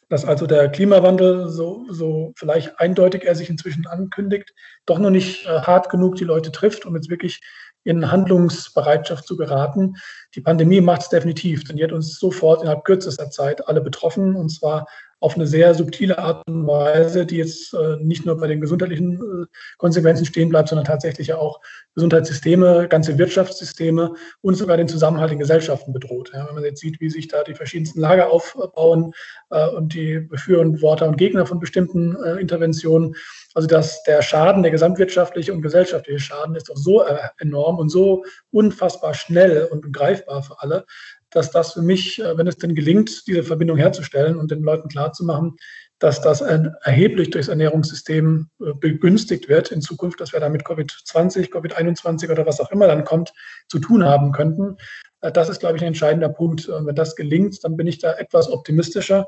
dass 0.09 0.25
also 0.25 0.45
der 0.45 0.69
Klimawandel, 0.69 1.49
so, 1.49 1.85
so 1.89 2.33
vielleicht 2.35 2.79
eindeutig 2.79 3.23
er 3.23 3.35
sich 3.35 3.49
inzwischen 3.49 3.87
ankündigt, 3.87 4.53
doch 4.85 4.99
noch 4.99 5.09
nicht 5.09 5.45
äh, 5.45 5.61
hart 5.61 5.89
genug 5.89 6.15
die 6.15 6.23
Leute 6.23 6.51
trifft, 6.51 6.85
um 6.85 6.95
jetzt 6.95 7.09
wirklich 7.09 7.41
in 7.83 8.11
Handlungsbereitschaft 8.11 9.27
zu 9.27 9.37
geraten. 9.37 9.95
Die 10.35 10.41
Pandemie 10.41 10.81
macht 10.81 11.01
es 11.01 11.09
definitiv, 11.09 11.63
denn 11.63 11.77
die 11.77 11.83
hat 11.83 11.91
uns 11.91 12.17
sofort 12.17 12.61
innerhalb 12.61 12.85
kürzester 12.85 13.29
Zeit 13.29 13.67
alle 13.67 13.81
betroffen 13.81 14.35
und 14.35 14.49
zwar 14.49 14.87
auf 15.23 15.35
eine 15.35 15.47
sehr 15.47 15.73
subtile 15.73 16.19
Art 16.19 16.45
und 16.49 16.67
Weise, 16.67 17.25
die 17.25 17.37
jetzt 17.37 17.73
äh, 17.73 17.95
nicht 18.01 18.25
nur 18.25 18.37
bei 18.37 18.47
den 18.47 18.59
gesundheitlichen 18.59 19.13
äh, 19.13 19.45
Konsequenzen 19.77 20.25
stehen 20.25 20.49
bleibt, 20.49 20.67
sondern 20.67 20.83
tatsächlich 20.83 21.33
auch 21.33 21.61
Gesundheitssysteme, 21.95 22.89
ganze 22.89 23.17
Wirtschaftssysteme 23.17 24.15
und 24.41 24.55
sogar 24.55 24.75
den 24.75 24.89
Zusammenhalt 24.89 25.31
in 25.31 25.39
Gesellschaften 25.39 25.93
bedroht. 25.93 26.31
Ja, 26.33 26.45
wenn 26.45 26.55
man 26.55 26.65
jetzt 26.65 26.81
sieht, 26.81 26.99
wie 26.99 27.09
sich 27.09 27.29
da 27.29 27.41
die 27.43 27.53
verschiedensten 27.53 28.01
Lager 28.01 28.31
aufbauen 28.31 29.13
äh, 29.49 29.65
und 29.69 29.93
die 29.93 30.19
Befürworter 30.19 31.07
und 31.07 31.15
Gegner 31.15 31.45
von 31.45 31.57
bestimmten 31.57 32.17
äh, 32.21 32.41
Interventionen, 32.41 33.15
also 33.53 33.65
dass 33.65 34.03
der 34.03 34.21
Schaden, 34.23 34.61
der 34.61 34.73
gesamtwirtschaftliche 34.73 35.53
und 35.53 35.61
gesellschaftliche 35.61 36.19
Schaden 36.19 36.55
ist 36.55 36.67
doch 36.67 36.75
so 36.75 37.01
äh, 37.01 37.15
enorm 37.39 37.79
und 37.79 37.87
so 37.87 38.25
unfassbar 38.51 39.13
schnell 39.13 39.69
und 39.71 39.93
greifbar 39.93 40.43
für 40.43 40.61
alle, 40.61 40.85
dass 41.33 41.51
das 41.51 41.73
für 41.73 41.81
mich, 41.81 42.19
äh, 42.19 42.37
wenn 42.37 42.47
es 42.47 42.57
denn 42.57 42.75
gelingt, 42.75 43.27
diese 43.27 43.43
Verbindung 43.43 43.77
herzustellen 43.77 44.37
und 44.37 44.51
den 44.51 44.63
Leuten 44.63 44.89
klarzumachen, 44.89 45.57
dass 45.99 46.21
das 46.21 46.41
erheblich 46.41 47.29
durchs 47.29 47.47
Ernährungssystem 47.47 48.49
äh, 48.59 48.73
begünstigt 48.73 49.47
wird 49.49 49.71
in 49.71 49.81
Zukunft, 49.81 50.19
dass 50.19 50.33
wir 50.33 50.39
da 50.39 50.49
mit 50.49 50.65
Covid-20, 50.65 51.49
Covid-21 51.51 52.29
oder 52.29 52.45
was 52.45 52.59
auch 52.59 52.71
immer 52.71 52.87
dann 52.87 53.05
kommt, 53.05 53.33
zu 53.67 53.79
tun 53.79 54.03
haben 54.03 54.31
könnten. 54.31 54.77
Äh, 55.23 55.31
das 55.31 55.49
ist, 55.49 55.59
glaube 55.59 55.77
ich, 55.77 55.81
ein 55.81 55.87
entscheidender 55.87 56.29
Punkt. 56.29 56.69
Und 56.69 56.85
wenn 56.85 56.95
das 56.95 57.15
gelingt, 57.15 57.63
dann 57.63 57.75
bin 57.75 57.87
ich 57.87 57.97
da 57.97 58.13
etwas 58.13 58.51
optimistischer 58.51 59.25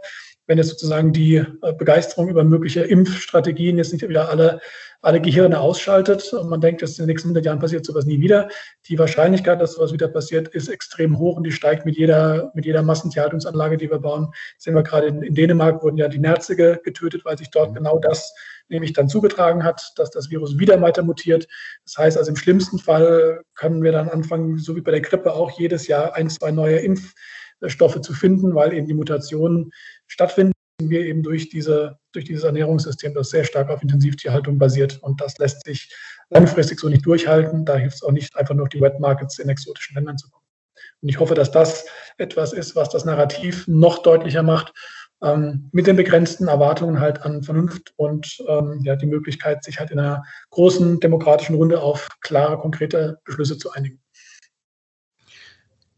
wenn 0.47 0.57
jetzt 0.57 0.69
sozusagen 0.69 1.11
die 1.13 1.37
äh, 1.37 1.73
Begeisterung 1.77 2.29
über 2.29 2.43
mögliche 2.43 2.81
Impfstrategien 2.81 3.77
jetzt 3.77 3.93
nicht 3.93 4.07
wieder 4.07 4.29
alle, 4.29 4.59
alle 5.01 5.21
Gehirne 5.21 5.59
ausschaltet 5.59 6.33
und 6.33 6.49
man 6.49 6.61
denkt, 6.61 6.81
dass 6.81 6.97
in 6.97 7.03
den 7.03 7.09
nächsten 7.09 7.29
100 7.29 7.45
Jahren 7.45 7.59
passiert 7.59 7.85
sowas 7.85 8.05
nie 8.05 8.19
wieder. 8.19 8.49
Die 8.87 8.99
Wahrscheinlichkeit, 8.99 9.59
dass 9.61 9.73
sowas 9.73 9.93
wieder 9.93 10.07
passiert, 10.07 10.47
ist 10.49 10.67
extrem 10.67 11.17
hoch 11.17 11.37
und 11.37 11.43
die 11.43 11.51
steigt 11.51 11.85
mit 11.85 11.97
jeder, 11.97 12.51
mit 12.53 12.65
jeder 12.65 12.83
Massentierhaltungsanlage, 12.83 13.77
die 13.77 13.89
wir 13.89 13.99
bauen. 13.99 14.27
Das 14.55 14.63
sehen 14.63 14.75
wir 14.75 14.83
gerade 14.83 15.07
in, 15.07 15.21
in 15.21 15.35
Dänemark, 15.35 15.83
wurden 15.83 15.97
ja 15.97 16.07
die 16.07 16.19
Nerzige 16.19 16.79
getötet, 16.83 17.25
weil 17.25 17.37
sich 17.37 17.49
dort 17.49 17.71
mhm. 17.71 17.75
genau 17.75 17.99
das 17.99 18.33
nämlich 18.69 18.93
dann 18.93 19.09
zugetragen 19.09 19.63
hat, 19.63 19.93
dass 19.95 20.11
das 20.11 20.29
Virus 20.29 20.57
wieder 20.57 20.81
weiter 20.81 21.03
mutiert. 21.03 21.47
Das 21.83 21.97
heißt 21.97 22.17
also 22.17 22.29
im 22.29 22.35
schlimmsten 22.35 22.79
Fall 22.79 23.41
können 23.53 23.83
wir 23.83 23.91
dann 23.91 24.09
anfangen, 24.09 24.57
so 24.57 24.75
wie 24.75 24.81
bei 24.81 24.91
der 24.91 25.01
Grippe 25.01 25.33
auch 25.33 25.51
jedes 25.59 25.87
Jahr 25.87 26.15
ein, 26.15 26.29
zwei 26.29 26.51
neue 26.51 26.77
Impfstoffe 26.79 28.01
zu 28.01 28.13
finden, 28.13 28.55
weil 28.55 28.73
eben 28.73 28.87
die 28.87 28.93
Mutationen 28.93 29.71
stattfinden 30.07 30.53
wir 30.81 31.05
eben 31.05 31.23
durch, 31.23 31.49
diese, 31.49 31.97
durch 32.11 32.25
dieses 32.25 32.43
Ernährungssystem, 32.43 33.13
das 33.13 33.29
sehr 33.29 33.45
stark 33.45 33.69
auf 33.69 33.81
Intensivtierhaltung 33.81 34.57
basiert. 34.57 35.01
Und 35.01 35.21
das 35.21 35.37
lässt 35.37 35.65
sich 35.65 35.93
langfristig 36.29 36.79
so 36.79 36.89
nicht 36.89 37.05
durchhalten. 37.05 37.65
Da 37.65 37.77
hilft 37.77 37.97
es 37.97 38.03
auch 38.03 38.11
nicht, 38.11 38.35
einfach 38.35 38.55
nur 38.55 38.63
auf 38.63 38.69
die 38.69 38.81
Wet 38.81 38.99
Markets 38.99 39.39
in 39.39 39.49
exotischen 39.49 39.95
Ländern 39.95 40.17
zu 40.17 40.29
kommen. 40.29 40.45
Und 41.01 41.09
ich 41.09 41.19
hoffe, 41.19 41.35
dass 41.35 41.51
das 41.51 41.85
etwas 42.17 42.51
ist, 42.51 42.75
was 42.75 42.89
das 42.89 43.05
Narrativ 43.05 43.67
noch 43.67 43.99
deutlicher 43.99 44.43
macht, 44.43 44.73
ähm, 45.21 45.69
mit 45.71 45.87
den 45.87 45.95
begrenzten 45.95 46.47
Erwartungen 46.47 46.99
halt 46.99 47.21
an 47.21 47.43
Vernunft 47.43 47.93
und 47.95 48.37
ähm, 48.47 48.81
ja, 48.83 48.95
die 48.95 49.05
Möglichkeit, 49.05 49.63
sich 49.63 49.79
halt 49.79 49.91
in 49.91 49.99
einer 49.99 50.23
großen 50.49 50.99
demokratischen 50.99 51.55
Runde 51.55 51.81
auf 51.81 52.09
klare, 52.21 52.57
konkrete 52.57 53.19
Beschlüsse 53.23 53.57
zu 53.57 53.71
einigen. 53.71 53.99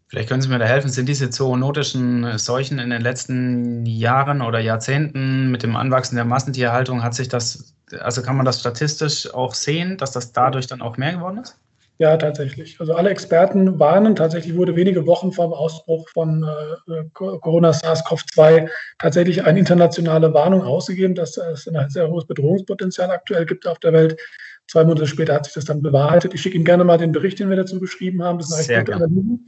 Vielleicht 0.09 0.29
können 0.29 0.41
Sie 0.41 0.47
mir 0.47 0.59
da 0.59 0.65
helfen. 0.65 0.89
Sind 0.89 1.09
diese 1.09 1.29
zoonotischen 1.29 2.37
Seuchen 2.37 2.79
in 2.79 2.91
den 2.91 3.01
letzten 3.01 3.85
Jahren 3.85 4.41
oder 4.41 4.59
Jahrzehnten 4.59 5.51
mit 5.51 5.63
dem 5.63 5.75
Anwachsen 5.75 6.15
der 6.15 6.23
Massentierhaltung, 6.23 7.03
hat 7.03 7.13
sich 7.13 7.27
das, 7.27 7.75
also 7.99 8.21
kann 8.21 8.37
man 8.37 8.45
das 8.45 8.61
statistisch 8.61 9.33
auch 9.33 9.53
sehen, 9.53 9.97
dass 9.97 10.11
das 10.11 10.31
dadurch 10.31 10.67
dann 10.67 10.81
auch 10.81 10.95
mehr 10.95 11.13
geworden 11.13 11.39
ist? 11.39 11.59
Ja, 11.99 12.15
tatsächlich. 12.15 12.79
Also 12.79 12.93
alle 12.93 13.09
Experten 13.09 13.79
warnen. 13.79 14.15
Tatsächlich 14.15 14.55
wurde 14.55 14.75
wenige 14.75 15.07
Wochen 15.07 15.31
vor 15.31 15.47
dem 15.47 15.53
Ausbruch 15.53 16.07
von 16.09 16.43
äh, 16.43 17.03
Corona 17.13 17.71
SARS-CoV-2 17.71 18.69
tatsächlich 18.99 19.43
eine 19.43 19.57
internationale 19.57 20.31
Warnung 20.33 20.61
ausgegeben, 20.61 21.15
dass 21.15 21.37
es 21.37 21.67
ein 21.67 21.89
sehr 21.89 22.07
hohes 22.07 22.27
Bedrohungspotenzial 22.27 23.09
aktuell 23.09 23.47
gibt 23.47 23.65
auf 23.65 23.79
der 23.79 23.93
Welt. 23.93 24.19
Zwei 24.67 24.83
Monate 24.83 25.07
später 25.07 25.33
hat 25.33 25.45
sich 25.45 25.55
das 25.55 25.65
dann 25.65 25.81
bewahrheitet. 25.81 26.33
Ich 26.35 26.41
schicke 26.41 26.55
Ihnen 26.55 26.65
gerne 26.65 26.83
mal 26.83 26.97
den 26.97 27.13
Bericht, 27.13 27.39
den 27.39 27.49
wir 27.49 27.55
dazu 27.55 27.79
geschrieben 27.79 28.21
haben. 28.21 28.37
Das 28.37 28.49
ist 28.49 28.69
eine 28.69 28.79
recht 28.79 28.85
gute 28.85 28.95
Analyse. 28.97 29.39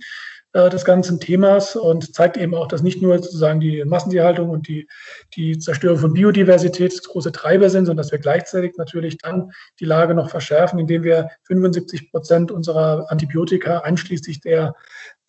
Äh, 0.52 0.72
des 0.72 0.84
ganzen 0.84 1.20
Themas 1.20 1.76
und 1.76 2.16
zeigt 2.16 2.36
eben 2.36 2.56
auch, 2.56 2.68
dass 2.68 2.82
nicht 2.82 3.04
nur 3.04 3.20
sozusagen 3.20 3.60
die 3.60 3.86
Massentierhaltung 3.86 4.50
und 4.50 4.68
die, 4.68 4.88
die 5.36 5.60
Zerstörung 5.60 6.00
von 6.00 6.14
Biodiversität 6.14 7.04
große 7.04 7.32
Treiber 7.32 7.70
sind, 7.70 7.86
sondern 7.86 8.04
dass 8.04 8.12
wir 8.12 8.18
gleichzeitig 8.18 8.76
natürlich 8.76 9.20
dann 9.20 9.52
die 9.80 9.86
Lage 9.86 10.16
noch 10.16 10.32
verschärfen, 10.32 10.80
indem 10.80 11.04
wir 11.04 11.30
75 11.44 12.10
Prozent 12.10 12.52
unserer 12.52 13.12
Antibiotika 13.12 13.82
einschließlich 13.82 14.42
der 14.42 14.74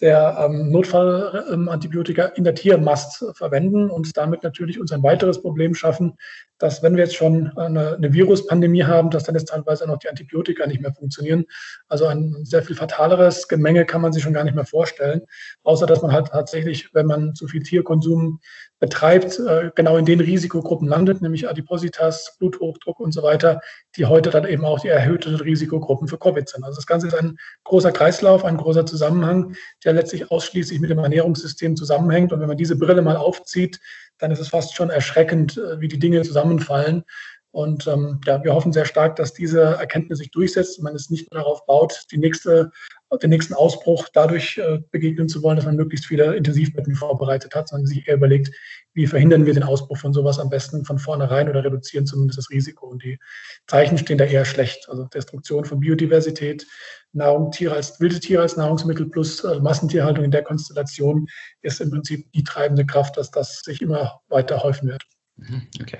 der 0.00 0.38
ähm, 0.40 0.70
Notfallantibiotika 0.70 2.24
in 2.24 2.44
der 2.44 2.54
Tiermast 2.54 3.22
verwenden 3.34 3.90
und 3.90 4.16
damit 4.16 4.42
natürlich 4.42 4.80
uns 4.80 4.92
ein 4.92 5.02
weiteres 5.02 5.42
Problem 5.42 5.74
schaffen, 5.74 6.16
dass 6.60 6.82
wenn 6.82 6.94
wir 6.94 7.04
jetzt 7.04 7.16
schon 7.16 7.56
eine, 7.56 7.96
eine 7.96 8.12
Viruspandemie 8.12 8.84
haben, 8.84 9.10
dass 9.10 9.24
dann 9.24 9.34
jetzt 9.34 9.48
teilweise 9.48 9.86
noch 9.86 9.98
die 9.98 10.08
Antibiotika 10.08 10.66
nicht 10.66 10.82
mehr 10.82 10.92
funktionieren. 10.92 11.46
Also 11.88 12.06
ein 12.06 12.44
sehr 12.44 12.62
viel 12.62 12.76
fataleres 12.76 13.48
Gemenge 13.48 13.86
kann 13.86 14.02
man 14.02 14.12
sich 14.12 14.22
schon 14.22 14.34
gar 14.34 14.44
nicht 14.44 14.54
mehr 14.54 14.66
vorstellen, 14.66 15.22
außer 15.64 15.86
dass 15.86 16.02
man 16.02 16.12
halt 16.12 16.28
tatsächlich, 16.28 16.94
wenn 16.94 17.06
man 17.06 17.34
zu 17.34 17.48
viel 17.48 17.62
Tierkonsum 17.62 18.40
betreibt, 18.78 19.38
äh, 19.38 19.70
genau 19.74 19.96
in 19.96 20.04
den 20.04 20.20
Risikogruppen 20.20 20.86
landet, 20.86 21.22
nämlich 21.22 21.48
Adipositas, 21.48 22.36
Bluthochdruck 22.38 23.00
und 23.00 23.12
so 23.12 23.22
weiter, 23.22 23.60
die 23.96 24.06
heute 24.06 24.30
dann 24.30 24.46
eben 24.46 24.64
auch 24.64 24.80
die 24.80 24.88
erhöhten 24.88 25.34
Risikogruppen 25.36 26.08
für 26.08 26.18
Covid 26.18 26.48
sind. 26.48 26.64
Also 26.64 26.76
das 26.76 26.86
Ganze 26.86 27.06
ist 27.06 27.14
ein 27.14 27.38
großer 27.64 27.92
Kreislauf, 27.92 28.44
ein 28.44 28.58
großer 28.58 28.84
Zusammenhang, 28.84 29.54
der 29.84 29.94
letztlich 29.94 30.30
ausschließlich 30.30 30.80
mit 30.80 30.90
dem 30.90 30.98
Ernährungssystem 30.98 31.76
zusammenhängt. 31.76 32.32
Und 32.32 32.40
wenn 32.40 32.48
man 32.48 32.56
diese 32.56 32.76
Brille 32.76 33.02
mal 33.02 33.16
aufzieht, 33.16 33.80
dann 34.20 34.30
ist 34.30 34.40
es 34.40 34.48
fast 34.48 34.74
schon 34.74 34.90
erschreckend, 34.90 35.56
äh, 35.56 35.80
wie 35.80 35.88
die 35.88 35.98
Dinge 35.98 36.22
zusammenfallen. 36.22 37.04
Und 37.52 37.86
ähm, 37.86 38.20
ja, 38.26 38.42
wir 38.44 38.54
hoffen 38.54 38.72
sehr 38.72 38.84
stark, 38.84 39.16
dass 39.16 39.32
diese 39.32 39.60
Erkenntnis 39.60 40.18
sich 40.18 40.30
durchsetzt 40.30 40.78
und 40.78 40.84
man 40.84 40.94
es 40.94 41.10
nicht 41.10 41.32
nur 41.32 41.40
darauf 41.40 41.66
baut, 41.66 42.06
die 42.12 42.18
nächste 42.18 42.70
den 43.18 43.30
nächsten 43.30 43.54
Ausbruch 43.54 44.08
dadurch 44.12 44.58
äh, 44.58 44.78
begegnen 44.90 45.28
zu 45.28 45.42
wollen, 45.42 45.56
dass 45.56 45.66
man 45.66 45.76
möglichst 45.76 46.06
viele 46.06 46.36
Intensivbetten 46.36 46.94
vorbereitet 46.94 47.54
hat, 47.54 47.68
sondern 47.68 47.86
sich 47.86 48.06
eher 48.06 48.14
überlegt, 48.14 48.54
wie 48.94 49.06
verhindern 49.06 49.46
wir 49.46 49.54
den 49.54 49.62
Ausbruch 49.62 49.96
von 49.96 50.12
sowas 50.12 50.38
am 50.38 50.48
besten 50.48 50.84
von 50.84 50.98
vornherein 50.98 51.48
oder 51.48 51.64
reduzieren 51.64 52.06
zumindest 52.06 52.38
das 52.38 52.50
Risiko. 52.50 52.86
Und 52.86 53.02
die 53.02 53.18
Zeichen 53.66 53.98
stehen 53.98 54.18
da 54.18 54.24
eher 54.24 54.44
schlecht. 54.44 54.88
Also 54.88 55.04
Destruktion 55.06 55.64
von 55.64 55.80
Biodiversität, 55.80 56.66
Nahrung, 57.12 57.50
Tiere 57.50 57.74
als, 57.74 58.00
wilde 58.00 58.20
Tiere 58.20 58.42
als 58.42 58.56
Nahrungsmittel 58.56 59.08
plus 59.08 59.42
äh, 59.42 59.58
Massentierhaltung 59.58 60.24
in 60.24 60.30
der 60.30 60.44
Konstellation 60.44 61.26
ist 61.62 61.80
im 61.80 61.90
Prinzip 61.90 62.30
die 62.32 62.44
treibende 62.44 62.86
Kraft, 62.86 63.16
dass 63.16 63.32
das 63.32 63.62
sich 63.62 63.82
immer 63.82 64.20
weiter 64.28 64.62
häufen 64.62 64.88
wird. 64.88 65.02
Mhm, 65.36 65.66
okay. 65.80 65.98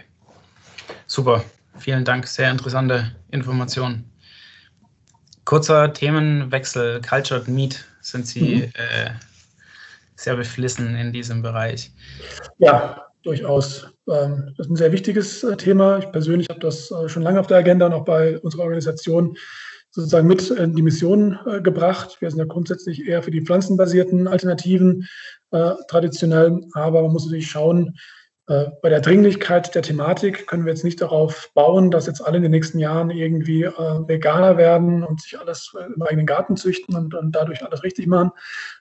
Super. 1.07 1.45
Vielen 1.79 2.05
Dank. 2.05 2.27
Sehr 2.27 2.51
interessante 2.51 3.13
Informationen. 3.31 4.11
Kurzer 5.45 5.93
Themenwechsel, 5.93 7.01
Cultured 7.01 7.49
Meat, 7.49 7.85
sind 8.01 8.27
Sie 8.27 8.57
mhm. 8.57 8.63
äh, 8.75 9.11
sehr 10.15 10.37
beflissen 10.37 10.95
in 10.97 11.13
diesem 11.13 11.43
Bereich? 11.43 11.91
Ja, 12.59 13.07
durchaus. 13.23 13.87
Ähm, 14.09 14.55
das 14.57 14.67
ist 14.67 14.73
ein 14.73 14.77
sehr 14.77 14.93
wichtiges 14.93 15.43
äh, 15.43 15.57
Thema. 15.57 15.99
Ich 15.99 16.13
persönlich 16.13 16.49
habe 16.51 16.61
das 16.61 16.91
äh, 16.91 17.09
schon 17.09 17.23
lange 17.23 17.41
auf 17.41 17.47
der 17.47 17.59
Agenda 17.59 17.87
und 17.87 17.95
auch 17.95 18.05
bei 18.05 18.39
unserer 18.41 18.63
Organisation 18.63 19.37
sozusagen 19.91 20.29
mit 20.29 20.51
in 20.51 20.77
die 20.77 20.83
Mission 20.83 21.39
äh, 21.47 21.61
gebracht. 21.61 22.19
Wir 22.21 22.31
sind 22.31 22.39
ja 22.39 22.45
grundsätzlich 22.45 23.09
eher 23.09 23.23
für 23.23 23.31
die 23.31 23.41
pflanzenbasierten 23.43 24.29
Alternativen 24.29 25.07
traditionell, 25.89 26.61
aber 26.75 27.03
man 27.03 27.11
muss 27.11 27.25
natürlich 27.25 27.51
schauen, 27.51 27.89
äh, 27.89 27.93
bei 28.83 28.89
der 28.89 29.01
Dringlichkeit 29.01 29.73
der 29.77 29.83
Thematik 29.83 30.49
können 30.49 30.65
wir 30.65 30.73
jetzt 30.73 30.83
nicht 30.83 31.01
darauf 31.01 31.53
bauen, 31.55 31.93
dass 31.93 32.07
jetzt 32.07 32.21
alle 32.21 32.39
in 32.39 32.43
den 32.43 32.51
nächsten 32.51 32.81
Jahren 32.81 33.11
irgendwie 33.11 33.63
äh, 33.63 33.73
Veganer 34.09 34.57
werden 34.57 35.05
und 35.05 35.21
sich 35.21 35.39
alles 35.39 35.73
äh, 35.79 35.85
im 35.85 36.03
eigenen 36.03 36.27
Garten 36.27 36.57
züchten 36.57 36.97
und, 36.97 37.15
und 37.15 37.31
dadurch 37.31 37.65
alles 37.65 37.85
richtig 37.85 38.09
machen. 38.09 38.33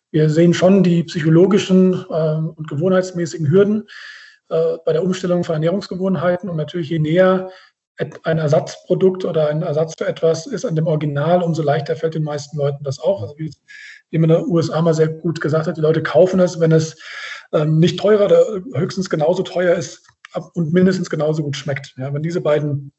Wir 0.09 0.27
sehen 0.31 0.55
schon 0.55 0.81
die 0.81 1.03
psychologischen 1.03 1.93
äh, 1.93 2.35
und 2.55 2.67
gewohnheitsmäßigen 2.67 3.47
Hürden 3.51 3.87
äh, 4.49 4.77
bei 4.85 4.93
der 4.93 5.03
Umstellung 5.03 5.43
von 5.43 5.53
Ernährungsgewohnheiten 5.53 6.49
und 6.49 6.57
natürlich 6.57 6.89
je 6.89 6.97
näher 6.97 7.51
ein 8.23 8.37
Ersatzprodukt 8.37 9.25
oder 9.25 9.49
ein 9.49 9.61
Ersatz 9.61 9.93
für 9.97 10.07
etwas 10.07 10.47
ist 10.47 10.65
an 10.65 10.75
dem 10.75 10.87
Original, 10.87 11.43
umso 11.43 11.61
leichter 11.61 11.95
fällt 11.97 12.15
den 12.15 12.23
meisten 12.23 12.57
Leuten 12.57 12.83
das 12.83 12.99
auch. 12.99 13.21
Also 13.21 13.37
wie, 13.37 13.53
wie 14.09 14.17
man 14.17 14.29
in 14.29 14.37
den 14.37 14.47
USA 14.47 14.81
mal 14.81 14.93
sehr 14.93 15.09
gut 15.09 15.41
gesagt 15.41 15.67
hat, 15.67 15.75
die 15.75 15.81
Leute 15.81 16.01
kaufen 16.01 16.39
es, 16.39 16.59
wenn 16.59 16.71
es 16.71 16.97
ähm, 17.53 17.79
nicht 17.79 17.99
teurer 17.99 18.25
oder 18.25 18.45
höchstens 18.75 19.09
genauso 19.09 19.43
teuer 19.43 19.75
ist 19.75 20.07
und 20.53 20.73
mindestens 20.73 21.09
genauso 21.09 21.43
gut 21.43 21.55
schmeckt. 21.55 21.93
Ja, 21.97 22.13
wenn 22.13 22.23
diese 22.23 22.41
beiden 22.41 22.91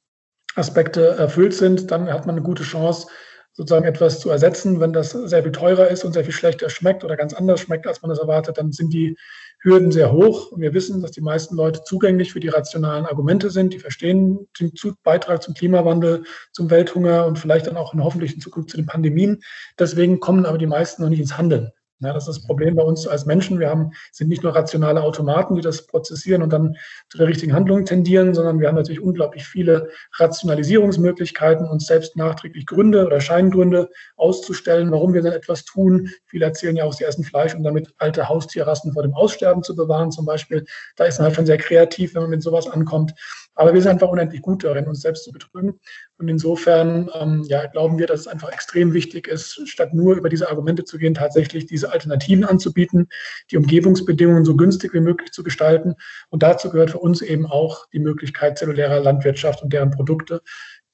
Aspekte 0.56 1.06
erfüllt 1.06 1.54
sind, 1.54 1.90
dann 1.90 2.12
hat 2.12 2.26
man 2.26 2.36
eine 2.36 2.44
gute 2.44 2.64
Chance, 2.64 3.06
sozusagen 3.52 3.84
etwas 3.84 4.20
zu 4.20 4.30
ersetzen. 4.30 4.80
Wenn 4.80 4.92
das 4.92 5.10
sehr 5.10 5.42
viel 5.42 5.52
teurer 5.52 5.88
ist 5.88 6.04
und 6.04 6.12
sehr 6.12 6.24
viel 6.24 6.32
schlechter 6.32 6.70
schmeckt 6.70 7.04
oder 7.04 7.16
ganz 7.16 7.34
anders 7.34 7.60
schmeckt, 7.60 7.86
als 7.86 8.02
man 8.02 8.08
das 8.08 8.18
erwartet, 8.18 8.58
dann 8.58 8.72
sind 8.72 8.92
die 8.92 9.16
Hürden 9.62 9.92
sehr 9.92 10.12
hoch. 10.12 10.52
Und 10.52 10.60
wir 10.60 10.72
wissen, 10.72 11.02
dass 11.02 11.10
die 11.10 11.20
meisten 11.20 11.56
Leute 11.56 11.82
zugänglich 11.84 12.32
für 12.32 12.40
die 12.40 12.48
rationalen 12.48 13.06
Argumente 13.06 13.50
sind. 13.50 13.72
Die 13.72 13.78
verstehen 13.78 14.48
den 14.58 14.72
Beitrag 15.02 15.42
zum 15.42 15.54
Klimawandel, 15.54 16.24
zum 16.52 16.70
Welthunger 16.70 17.26
und 17.26 17.38
vielleicht 17.38 17.66
dann 17.66 17.76
auch 17.76 17.92
in 17.92 18.02
hoffentlich 18.02 18.34
in 18.34 18.40
Zukunft 18.40 18.70
zu 18.70 18.76
den 18.76 18.86
Pandemien. 18.86 19.42
Deswegen 19.78 20.20
kommen 20.20 20.46
aber 20.46 20.58
die 20.58 20.66
meisten 20.66 21.02
noch 21.02 21.10
nicht 21.10 21.20
ins 21.20 21.36
Handeln. 21.36 21.70
Ja, 22.02 22.14
das 22.14 22.26
ist 22.26 22.38
das 22.38 22.46
Problem 22.46 22.76
bei 22.76 22.82
uns 22.82 23.06
als 23.06 23.26
Menschen. 23.26 23.60
Wir 23.60 23.68
haben, 23.68 23.90
sind 24.10 24.28
nicht 24.28 24.42
nur 24.42 24.54
rationale 24.54 25.02
Automaten, 25.02 25.54
die 25.54 25.60
das 25.60 25.86
prozessieren 25.86 26.42
und 26.42 26.50
dann 26.50 26.76
zu 27.10 27.18
der 27.18 27.26
richtigen 27.26 27.52
Handlung 27.52 27.84
tendieren, 27.84 28.34
sondern 28.34 28.58
wir 28.58 28.68
haben 28.68 28.76
natürlich 28.76 29.02
unglaublich 29.02 29.44
viele 29.44 29.90
Rationalisierungsmöglichkeiten, 30.18 31.68
uns 31.68 31.86
selbst 31.86 32.16
nachträglich 32.16 32.64
Gründe 32.64 33.04
oder 33.04 33.20
Scheingründe 33.20 33.90
auszustellen, 34.16 34.90
warum 34.90 35.12
wir 35.12 35.20
dann 35.20 35.34
etwas 35.34 35.66
tun. 35.66 36.08
Viele 36.24 36.46
erzählen 36.46 36.76
ja 36.76 36.84
auch, 36.84 36.94
sie 36.94 37.04
essen 37.04 37.22
Fleisch, 37.22 37.54
um 37.54 37.62
damit 37.62 37.92
alte 37.98 38.30
Haustierrassen 38.30 38.94
vor 38.94 39.02
dem 39.02 39.12
Aussterben 39.12 39.62
zu 39.62 39.76
bewahren 39.76 40.10
zum 40.10 40.24
Beispiel. 40.24 40.64
Da 40.96 41.04
ist 41.04 41.18
man 41.18 41.26
halt 41.26 41.36
schon 41.36 41.46
sehr 41.46 41.58
kreativ, 41.58 42.14
wenn 42.14 42.22
man 42.22 42.30
mit 42.30 42.42
sowas 42.42 42.66
ankommt. 42.66 43.12
Aber 43.54 43.74
wir 43.74 43.82
sind 43.82 43.90
einfach 43.92 44.08
unendlich 44.08 44.42
gut 44.42 44.64
darin, 44.64 44.86
uns 44.86 45.00
selbst 45.00 45.24
zu 45.24 45.32
betrügen. 45.32 45.78
Und 46.18 46.28
insofern 46.28 47.10
ähm, 47.14 47.44
ja, 47.46 47.66
glauben 47.66 47.98
wir, 47.98 48.06
dass 48.06 48.20
es 48.20 48.26
einfach 48.26 48.50
extrem 48.50 48.92
wichtig 48.92 49.28
ist, 49.28 49.60
statt 49.68 49.92
nur 49.92 50.16
über 50.16 50.28
diese 50.28 50.48
Argumente 50.48 50.84
zu 50.84 50.98
gehen, 50.98 51.14
tatsächlich 51.14 51.66
diese 51.66 51.92
Alternativen 51.92 52.44
anzubieten, 52.44 53.08
die 53.50 53.56
Umgebungsbedingungen 53.56 54.44
so 54.44 54.56
günstig 54.56 54.94
wie 54.94 55.00
möglich 55.00 55.32
zu 55.32 55.42
gestalten. 55.42 55.94
Und 56.30 56.42
dazu 56.42 56.70
gehört 56.70 56.90
für 56.90 56.98
uns 56.98 57.22
eben 57.22 57.46
auch 57.46 57.86
die 57.92 57.98
Möglichkeit 57.98 58.58
zellulärer 58.58 59.00
Landwirtschaft 59.00 59.62
und 59.62 59.72
deren 59.72 59.90
Produkte, 59.90 60.42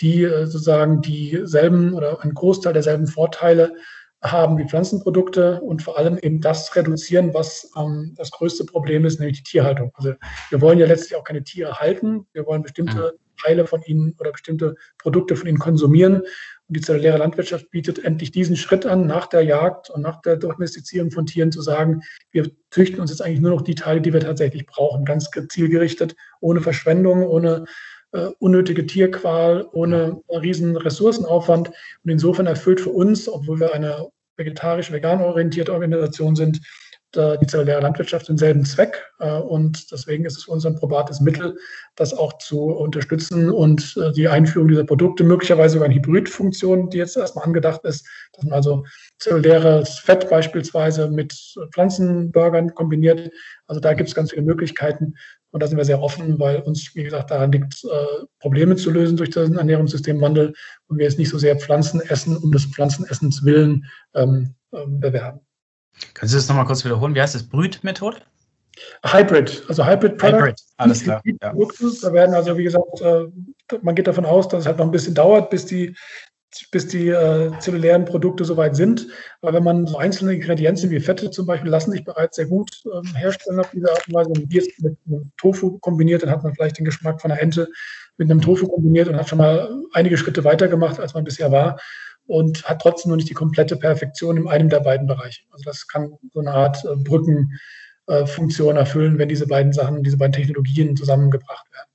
die 0.01 0.25
äh, 0.25 0.47
sozusagen 0.47 1.01
dieselben 1.01 1.95
oder 1.95 2.23
einen 2.23 2.35
Großteil 2.35 2.73
derselben 2.73 3.07
Vorteile 3.07 3.75
haben 4.23 4.59
wie 4.59 4.65
Pflanzenprodukte 4.65 5.61
und 5.61 5.83
vor 5.83 5.99
allem 5.99 6.19
eben 6.19 6.41
das 6.41 6.75
reduzieren, 6.75 7.35
was 7.35 7.71
ähm, 7.77 8.15
das 8.17 8.31
größte 8.31 8.65
Problem 8.65 9.05
ist, 9.05 9.21
nämlich 9.21 9.43
die 9.43 9.51
Tierhaltung. 9.51 9.93
Also 9.95 10.15
wir 10.51 10.61
wollen 10.61 10.79
ja 10.79 10.87
letztlich 10.87 11.17
auch 11.17 11.25
keine 11.25 11.45
Tiere 11.45 11.79
halten, 11.79 12.27
wir 12.33 12.47
wollen 12.47 12.63
bestimmte 12.63 13.15
mhm. 13.15 13.43
Teile 13.43 13.67
von 13.67 13.83
ihnen 13.83 14.15
oder 14.19 14.33
bestimmte 14.33 14.75
Produkte 14.99 15.37
von 15.37 15.49
ihnen 15.49 15.59
konsumieren. 15.59 16.23
Und 16.69 16.77
die 16.77 16.81
zelluläre 16.81 17.19
Landwirtschaft 17.19 17.71
bietet 17.71 18.05
endlich 18.05 18.33
diesen 18.33 18.57
Schritt 18.57 18.87
an, 18.87 19.07
nach 19.07 19.27
der 19.27 19.43
Jagd 19.43 19.91
und 19.91 20.03
nach 20.03 20.21
der 20.23 20.37
Domestizierung 20.37 21.11
von 21.11 21.27
Tieren 21.27 21.53
zu 21.53 21.63
sagen, 21.63 22.01
wir 22.33 22.51
züchten 22.71 23.01
uns 23.01 23.11
jetzt 23.11 23.21
eigentlich 23.21 23.41
nur 23.41 23.53
noch 23.53 23.63
die 23.63 23.77
Teile, 23.77 24.01
die 24.01 24.13
wir 24.13 24.21
tatsächlich 24.21 24.67
brauchen, 24.67 25.05
ganz 25.05 25.31
zielgerichtet, 25.49 26.17
ohne 26.41 26.61
Verschwendung, 26.61 27.25
ohne 27.25 27.67
äh, 28.13 28.29
unnötige 28.39 28.87
Tierqual, 28.87 29.67
ohne 29.73 30.21
riesen 30.29 30.77
Ressourcenaufwand. 30.77 31.69
Und 31.69 32.11
insofern 32.11 32.47
erfüllt 32.47 32.81
für 32.81 32.91
uns, 32.91 33.29
obwohl 33.29 33.61
wir 33.61 33.75
eine 33.75 34.09
vegetarisch-vegan 34.37 35.23
orientierte 35.23 35.73
Organisation 35.73 36.37
sind, 36.37 36.61
die 37.15 37.47
zelluläre 37.47 37.81
Landwirtschaft 37.81 38.29
denselben 38.29 38.65
Zweck. 38.65 39.05
Äh, 39.21 39.39
und 39.39 39.91
deswegen 39.91 40.25
ist 40.25 40.37
es 40.37 40.45
für 40.45 40.51
uns 40.51 40.67
ein 40.67 40.77
probates 40.77 41.21
Mittel, 41.21 41.57
das 41.95 42.13
auch 42.13 42.37
zu 42.39 42.65
unterstützen 42.65 43.51
und 43.51 43.97
äh, 43.97 44.13
die 44.13 44.29
Einführung 44.29 44.69
dieser 44.69 44.85
Produkte, 44.85 45.25
möglicherweise 45.25 45.75
sogar 45.75 45.87
eine 45.87 45.95
Hybridfunktion, 45.95 46.91
die 46.91 46.99
jetzt 46.99 47.17
erstmal 47.17 47.47
angedacht 47.47 47.85
ist, 47.85 48.07
dass 48.33 48.45
man 48.45 48.53
also 48.53 48.85
zelluläres 49.19 49.99
Fett 49.99 50.29
beispielsweise 50.29 51.09
mit 51.09 51.35
Pflanzenburgern 51.73 52.75
kombiniert. 52.75 53.31
Also 53.67 53.81
da 53.81 53.95
gibt 53.95 54.09
es 54.09 54.15
ganz 54.15 54.31
viele 54.31 54.43
Möglichkeiten. 54.43 55.15
Und 55.51 55.63
da 55.63 55.67
sind 55.67 55.79
wir 55.79 55.85
sehr 55.85 56.03
offen, 56.03 56.39
weil 56.39 56.61
uns, 56.61 56.95
wie 56.95 57.05
gesagt, 57.05 57.31
daran 57.31 57.53
liegt, 57.53 57.85
äh, 57.85 58.25
Probleme 58.41 58.77
zu 58.77 58.91
lösen 58.91 59.17
durch 59.17 59.31
den 59.31 59.57
Ernährungssystemwandel 59.57 60.55
und 60.89 60.99
wir 60.99 61.05
jetzt 61.05 61.19
nicht 61.19 61.31
so 61.31 61.39
sehr 61.39 61.57
Pflanzen 61.57 62.01
essen, 62.01 62.37
um 62.37 62.53
des 62.53 62.67
Pflanzenessens 62.67 63.45
willen 63.45 63.87
ähm, 64.15 64.55
ähm, 64.73 65.01
bewerben. 65.01 65.41
Können 66.15 66.29
Sie 66.29 66.37
das 66.37 66.49
nochmal 66.49 66.67
kurz 66.67 66.85
wiederholen? 66.85 67.15
Wie 67.15 67.21
heißt 67.21 67.35
das? 67.35 67.49
Brütmethode? 67.49 68.19
Hybrid, 69.05 69.65
also 69.69 69.87
Hybrid 69.87 70.19
Product. 70.19 70.39
Hybrid, 70.39 70.61
alles 70.77 71.03
klar. 71.03 71.23
Ja. 71.25 71.55
Da 71.55 72.13
werden 72.13 72.35
also, 72.35 72.59
wie 72.59 72.65
gesagt, 72.65 73.01
äh, 73.01 73.25
man 73.83 73.95
geht 73.95 74.07
davon 74.07 74.27
aus, 74.27 74.49
dass 74.49 74.61
es 74.61 74.67
halt 74.67 74.79
noch 74.79 74.85
ein 74.85 74.91
bisschen 74.91 75.15
dauert, 75.15 75.49
bis 75.49 75.65
die 75.65 75.97
bis 76.71 76.89
die 76.89 77.09
äh, 77.09 77.51
zellulären 77.61 78.05
Produkte 78.05 78.45
soweit 78.45 78.77
sind. 78.77 79.09
Aber 79.43 79.53
wenn 79.53 79.65
man 79.65 79.87
so 79.87 79.99
einzelne 79.99 80.35
Ingredienzien 80.35 80.91
wie 80.91 81.01
Fette 81.01 81.31
zum 81.31 81.47
Beispiel 81.47 81.71
lassen 81.71 81.93
sich 81.93 82.05
bereits 82.05 82.37
sehr 82.37 82.47
gut 82.47 82.71
ähm, 82.93 83.15
herstellen 83.15 83.61
auf 83.61 83.71
diese 83.71 83.91
Art 83.91 84.07
und 84.09 84.15
Weise. 84.15 84.31
Wenn 84.31 84.43
man 84.43 84.51
jetzt 84.51 84.83
mit 84.83 84.97
einem 85.07 85.33
Tofu 85.37 85.79
kombiniert, 85.79 86.23
dann 86.23 86.31
hat 86.31 86.43
man 86.43 86.55
vielleicht 86.55 86.79
den 86.79 86.85
Geschmack 86.85 87.21
von 87.21 87.31
einer 87.31 87.41
Ente 87.41 87.69
mit 88.17 88.31
einem 88.31 88.41
Tofu 88.41 88.67
kombiniert 88.69 89.09
und 89.09 89.17
hat 89.17 89.29
schon 89.29 89.39
mal 89.39 89.69
einige 89.93 90.17
Schritte 90.17 90.45
weiter 90.45 90.69
gemacht, 90.69 91.01
als 91.01 91.15
man 91.15 91.25
bisher 91.25 91.53
war 91.53 91.79
und 92.27 92.65
hat 92.65 92.81
trotzdem 92.83 93.11
noch 93.11 93.17
nicht 93.17 93.31
die 93.31 93.35
komplette 93.35 93.77
Perfektion 93.77 94.37
in 94.37 94.49
einem 94.49 94.69
der 94.69 94.81
beiden 94.81 95.07
Bereiche. 95.07 95.43
Also 95.51 95.65
das 95.65 95.87
kann 95.87 96.13
so 96.33 96.41
eine 96.41 96.53
Art 96.53 96.85
äh, 96.85 96.97
Brückenfunktion 96.97 98.77
äh, 98.77 98.79
erfüllen, 98.81 99.19
wenn 99.19 99.29
diese 99.29 99.47
beiden 99.47 99.73
Sachen, 99.73 100.03
diese 100.03 100.19
beiden 100.19 100.33
Technologien 100.33 100.97
zusammengebracht 100.97 101.67
werden. 101.73 101.89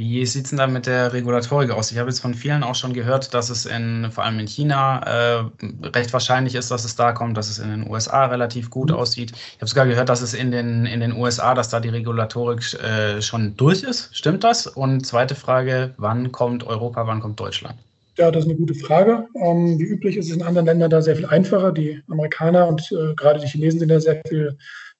Wie 0.00 0.24
sieht 0.26 0.44
es 0.44 0.50
denn 0.50 0.58
da 0.58 0.68
mit 0.68 0.86
der 0.86 1.12
Regulatorik 1.12 1.72
aus? 1.72 1.90
Ich 1.90 1.98
habe 1.98 2.08
jetzt 2.08 2.20
von 2.20 2.32
vielen 2.32 2.62
auch 2.62 2.76
schon 2.76 2.92
gehört, 2.92 3.34
dass 3.34 3.50
es 3.50 3.66
in, 3.66 4.12
vor 4.12 4.22
allem 4.22 4.38
in 4.38 4.46
China 4.46 5.00
äh, 5.00 5.44
recht 5.88 6.12
wahrscheinlich 6.12 6.54
ist, 6.54 6.70
dass 6.70 6.84
es 6.84 6.94
da 6.94 7.10
kommt, 7.10 7.36
dass 7.36 7.50
es 7.50 7.58
in 7.58 7.68
den 7.68 7.90
USA 7.90 8.26
relativ 8.26 8.70
gut 8.70 8.90
mhm. 8.90 8.96
aussieht. 8.96 9.32
Ich 9.32 9.56
habe 9.56 9.66
sogar 9.66 9.86
gehört, 9.88 10.08
dass 10.08 10.22
es 10.22 10.34
in 10.34 10.52
den, 10.52 10.86
in 10.86 11.00
den 11.00 11.14
USA, 11.14 11.52
dass 11.52 11.68
da 11.70 11.80
die 11.80 11.88
Regulatorik 11.88 12.74
äh, 12.74 13.20
schon 13.20 13.56
durch 13.56 13.82
ist. 13.82 14.16
Stimmt 14.16 14.44
das? 14.44 14.68
Und 14.68 15.04
zweite 15.04 15.34
Frage, 15.34 15.94
wann 15.96 16.30
kommt 16.30 16.64
Europa, 16.64 17.04
wann 17.08 17.18
kommt 17.18 17.40
Deutschland? 17.40 17.74
Ja, 18.18 18.30
das 18.30 18.44
ist 18.44 18.50
eine 18.50 18.58
gute 18.58 18.74
Frage. 18.74 19.26
Ähm, 19.34 19.80
wie 19.80 19.84
üblich 19.84 20.16
ist 20.16 20.30
es 20.30 20.36
in 20.36 20.42
anderen 20.42 20.66
Ländern 20.66 20.90
da 20.90 21.02
sehr 21.02 21.16
viel 21.16 21.26
einfacher. 21.26 21.72
Die 21.72 22.00
Amerikaner 22.08 22.68
und 22.68 22.82
äh, 22.92 23.14
gerade 23.16 23.40
die 23.40 23.48
Chinesen 23.48 23.80
sind 23.80 23.88
da 23.88 23.98
sehr 23.98 24.22
viel 24.28 24.56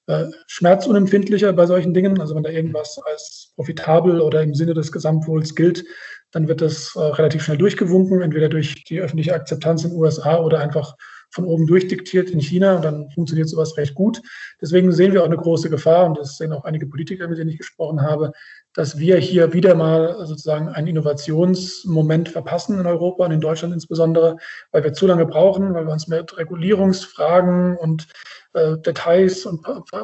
äh, 0.09 0.25
schmerzunempfindlicher 0.47 1.53
bei 1.53 1.67
solchen 1.67 1.93
Dingen. 1.93 2.19
Also 2.19 2.35
wenn 2.35 2.43
da 2.43 2.49
irgendwas 2.49 2.99
als 3.05 3.53
profitabel 3.55 4.21
oder 4.21 4.41
im 4.41 4.55
Sinne 4.55 4.73
des 4.73 4.91
Gesamtwohls 4.91 5.53
gilt, 5.53 5.85
dann 6.31 6.47
wird 6.47 6.61
das 6.61 6.95
äh, 6.95 6.99
relativ 6.99 7.43
schnell 7.43 7.57
durchgewunken, 7.57 8.21
entweder 8.21 8.49
durch 8.49 8.83
die 8.85 8.99
öffentliche 8.99 9.35
Akzeptanz 9.35 9.83
in 9.83 9.91
den 9.91 9.99
USA 9.99 10.39
oder 10.39 10.59
einfach 10.59 10.95
von 11.31 11.45
oben 11.45 11.67
durchdiktiert 11.67 12.29
in 12.29 12.39
China 12.39 12.75
und 12.75 12.83
dann 12.83 13.09
funktioniert 13.11 13.49
sowas 13.49 13.77
recht 13.77 13.93
gut. 13.93 14.21
Deswegen 14.61 14.91
sehen 14.91 15.13
wir 15.13 15.21
auch 15.21 15.27
eine 15.27 15.37
große 15.37 15.69
Gefahr 15.69 16.05
und 16.05 16.17
das 16.17 16.37
sehen 16.37 16.53
auch 16.53 16.65
einige 16.65 16.87
Politiker, 16.87 17.27
mit 17.27 17.37
denen 17.37 17.49
ich 17.49 17.57
gesprochen 17.57 18.01
habe, 18.01 18.31
dass 18.73 18.97
wir 18.97 19.17
hier 19.17 19.53
wieder 19.53 19.75
mal 19.75 20.25
sozusagen 20.25 20.69
einen 20.69 20.87
Innovationsmoment 20.87 22.29
verpassen 22.29 22.79
in 22.79 22.85
Europa 22.85 23.25
und 23.25 23.31
in 23.31 23.41
Deutschland 23.41 23.73
insbesondere, 23.73 24.37
weil 24.71 24.83
wir 24.83 24.93
zu 24.93 25.07
lange 25.07 25.25
brauchen, 25.25 25.73
weil 25.73 25.85
wir 25.85 25.93
uns 25.93 26.07
mit 26.07 26.37
Regulierungsfragen 26.37 27.77
und 27.77 28.07
äh, 28.53 28.77
Details 28.77 29.45
und 29.45 29.61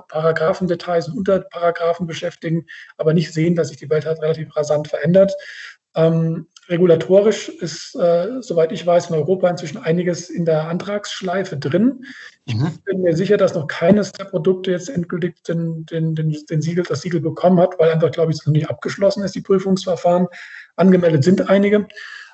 Paragraphendetails 0.07 1.07
und 1.09 1.17
Unterparagraphen 1.17 2.07
beschäftigen, 2.07 2.65
aber 2.97 3.13
nicht 3.13 3.33
sehen, 3.33 3.55
dass 3.55 3.69
sich 3.69 3.77
die 3.77 3.89
Welt 3.89 4.05
halt 4.05 4.21
relativ 4.21 4.55
rasant 4.55 4.87
verändert. 4.87 5.33
Ähm, 5.95 6.47
regulatorisch 6.67 7.49
ist, 7.49 7.95
äh, 7.95 8.41
soweit 8.41 8.71
ich 8.71 8.85
weiß, 8.85 9.09
in 9.09 9.15
Europa 9.15 9.49
inzwischen 9.49 9.77
einiges 9.77 10.29
in 10.29 10.45
der 10.45 10.67
Antragsschleife 10.67 11.57
drin. 11.57 12.05
Ich 12.45 12.55
mhm. 12.55 12.79
bin 12.85 13.01
mir 13.01 13.15
sicher, 13.15 13.37
dass 13.37 13.53
noch 13.53 13.67
keines 13.67 14.11
der 14.11 14.25
Produkte 14.25 14.71
jetzt 14.71 14.89
endgültig 14.89 15.43
den, 15.43 15.85
den, 15.85 16.15
den, 16.15 16.35
den 16.49 16.61
Siegel, 16.61 16.83
das 16.87 17.01
Siegel 17.01 17.21
bekommen 17.21 17.59
hat, 17.59 17.77
weil 17.79 17.91
einfach, 17.91 18.11
glaube 18.11 18.31
ich, 18.31 18.39
es 18.39 18.45
noch 18.45 18.53
nicht 18.53 18.69
abgeschlossen 18.69 19.23
ist, 19.23 19.35
die 19.35 19.41
Prüfungsverfahren. 19.41 20.27
Angemeldet 20.75 21.23
sind 21.23 21.49
einige. 21.49 21.87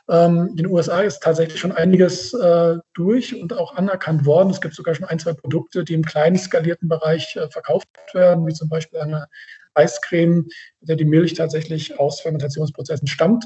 Ähm, 0.09 0.47
in 0.51 0.57
den 0.57 0.67
USA 0.67 1.01
ist 1.01 1.21
tatsächlich 1.21 1.59
schon 1.59 1.71
einiges 1.71 2.33
äh, 2.33 2.77
durch 2.93 3.39
und 3.39 3.53
auch 3.53 3.75
anerkannt 3.75 4.25
worden. 4.25 4.49
Es 4.49 4.61
gibt 4.61 4.75
sogar 4.75 4.95
schon 4.95 5.05
ein, 5.05 5.19
zwei 5.19 5.33
Produkte, 5.33 5.83
die 5.83 5.93
im 5.93 6.03
kleinen 6.03 6.37
skalierten 6.37 6.89
Bereich 6.89 7.35
äh, 7.35 7.49
verkauft 7.49 7.87
werden, 8.13 8.45
wie 8.47 8.53
zum 8.53 8.67
Beispiel 8.67 8.99
eine 8.99 9.27
Eiscreme, 9.73 10.47
der 10.81 10.95
die 10.95 11.05
Milch 11.05 11.33
tatsächlich 11.33 11.99
aus 11.99 12.21
Fermentationsprozessen 12.21 13.07
stammt. 13.07 13.45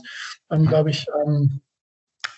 Ähm, 0.52 0.66
glaube 0.66 0.90
ich, 0.90 1.08
ähm, 1.26 1.62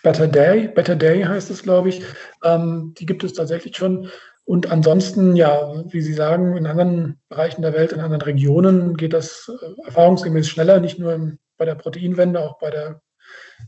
Better 0.03 0.27
Day, 0.27 0.67
Better 0.67 0.95
Day 0.95 1.23
heißt 1.23 1.49
es, 1.49 1.63
glaube 1.63 1.89
ich. 1.89 2.01
Ähm, 2.43 2.93
die 2.97 3.05
gibt 3.05 3.23
es 3.23 3.33
tatsächlich 3.33 3.75
schon. 3.75 4.09
Und 4.45 4.71
ansonsten, 4.71 5.35
ja, 5.35 5.83
wie 5.91 6.01
Sie 6.01 6.13
sagen, 6.13 6.55
in 6.55 6.67
anderen 6.67 7.19
Bereichen 7.27 7.61
der 7.61 7.73
Welt, 7.73 7.91
in 7.91 7.99
anderen 7.99 8.21
Regionen 8.21 8.95
geht 8.95 9.13
das 9.13 9.51
äh, 9.51 9.85
erfahrungsgemäß 9.85 10.47
schneller, 10.47 10.79
nicht 10.79 10.99
nur 10.99 11.13
im, 11.13 11.39
bei 11.57 11.65
der 11.65 11.75
Proteinwende, 11.75 12.39
auch 12.39 12.57
bei 12.59 12.69
der 12.69 13.01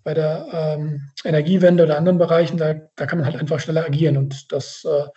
bei 0.03 0.13
der 0.13 0.47
ähm, 0.51 1.09
Energiewende 1.23 1.83
oder 1.83 1.97
anderen 1.97 2.17
Bereichen, 2.17 2.57
da, 2.57 2.75
da 2.95 3.05
kann 3.05 3.19
man 3.19 3.25
halt 3.25 3.35
einfach 3.35 3.59
schneller 3.59 3.85
agieren. 3.85 4.17
Und 4.17 4.51
das 4.51 4.85
äh, 4.85 5.07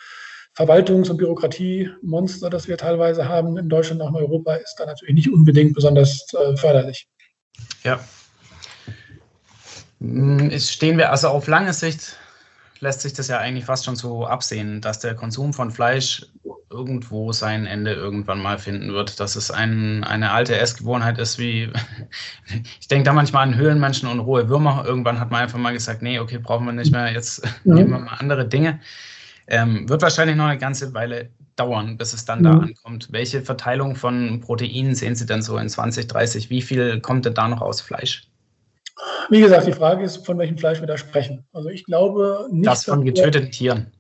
Verwaltungs- 0.55 1.11
und 1.11 1.17
Bürokratiemonster, 1.17 2.51
das 2.51 2.69
wir 2.69 2.77
teilweise 2.77 3.29
haben 3.29 3.57
in 3.57 3.69
Deutschland 3.69 4.01
und 4.01 4.09
auch 4.09 4.11
in 4.11 4.25
Europa, 4.25 4.55
ist 4.55 4.77
da 4.79 4.87
natürlich 4.87 5.15
nicht 5.15 5.33
unbedingt 5.33 5.75
besonders 5.75 6.27
äh, 6.35 6.57
förderlich. 6.57 7.09
Ja. 7.85 8.01
Hm, 10.01 10.51
stehen 10.59 10.99
wir 10.99 11.11
also 11.11 11.29
auf 11.29 11.47
lange 11.47 11.73
Sicht 11.73 12.17
lässt 12.83 13.01
sich 13.01 13.13
das 13.13 13.29
ja 13.29 13.39
eigentlich 13.39 13.65
fast 13.65 13.85
schon 13.85 13.95
so 13.95 14.27
absehen, 14.27 14.81
dass 14.81 14.99
der 14.99 15.15
Konsum 15.15 15.55
von 15.55 15.71
Fleisch 15.71 16.27
irgendwo 16.69 17.31
sein 17.33 17.65
Ende 17.67 17.93
irgendwann 17.93 18.41
mal 18.41 18.59
finden 18.59 18.93
wird. 18.93 19.21
Dass 19.21 19.37
es 19.37 19.53
ein, 19.53 20.03
eine 20.03 20.33
alte 20.33 20.59
Essgewohnheit 20.59 21.19
ist, 21.19 21.39
wie 21.39 21.71
ich 22.81 22.89
denke 22.89 23.05
da 23.05 23.13
manchmal 23.13 23.47
an 23.47 23.55
Höhlenmenschen 23.55 24.09
und 24.09 24.19
rohe 24.19 24.49
Würmer. 24.49 24.85
Irgendwann 24.85 25.21
hat 25.21 25.31
man 25.31 25.43
einfach 25.43 25.59
mal 25.59 25.73
gesagt, 25.73 26.03
nee, 26.03 26.19
okay, 26.19 26.39
brauchen 26.39 26.67
wir 26.67 26.73
nicht 26.73 26.91
mehr, 26.91 27.13
jetzt 27.13 27.47
nehmen 27.65 27.91
wir 27.91 27.99
mal 28.01 28.17
andere 28.19 28.49
Dinge. 28.49 28.81
Ähm, 29.53 29.87
wird 29.87 30.01
wahrscheinlich 30.01 30.35
noch 30.35 30.47
eine 30.47 30.59
ganze 30.59 30.95
Weile 30.95 31.29
dauern, 31.57 31.99
bis 31.99 32.15
es 32.15 32.25
dann 32.25 32.39
mhm. 32.39 32.45
da 32.45 32.51
ankommt. 32.53 33.09
Welche 33.11 33.43
Verteilung 33.43 33.95
von 33.95 34.41
Proteinen 34.41 34.95
sehen 34.95 35.15
Sie 35.15 35.27
denn 35.27 35.43
so 35.43 35.59
in 35.59 35.69
2030? 35.69 36.49
Wie 36.49 36.63
viel 36.63 37.01
kommt 37.01 37.27
denn 37.27 37.35
da 37.35 37.49
noch 37.49 37.61
aus 37.61 37.83
Fleisch? 37.83 38.27
Wie 39.29 39.43
gesagt, 39.43 39.67
die 39.67 39.73
Frage 39.73 40.05
ist, 40.05 40.25
von 40.25 40.39
welchem 40.39 40.57
Fleisch 40.57 40.81
wir 40.81 40.87
da 40.87 40.97
sprechen. 40.97 41.45
Also 41.53 41.69
ich 41.69 41.85
glaube 41.85 42.47
nicht. 42.51 42.67
Das 42.67 42.85
von 42.85 43.05
getöteten 43.05 43.51
Tieren. 43.51 43.93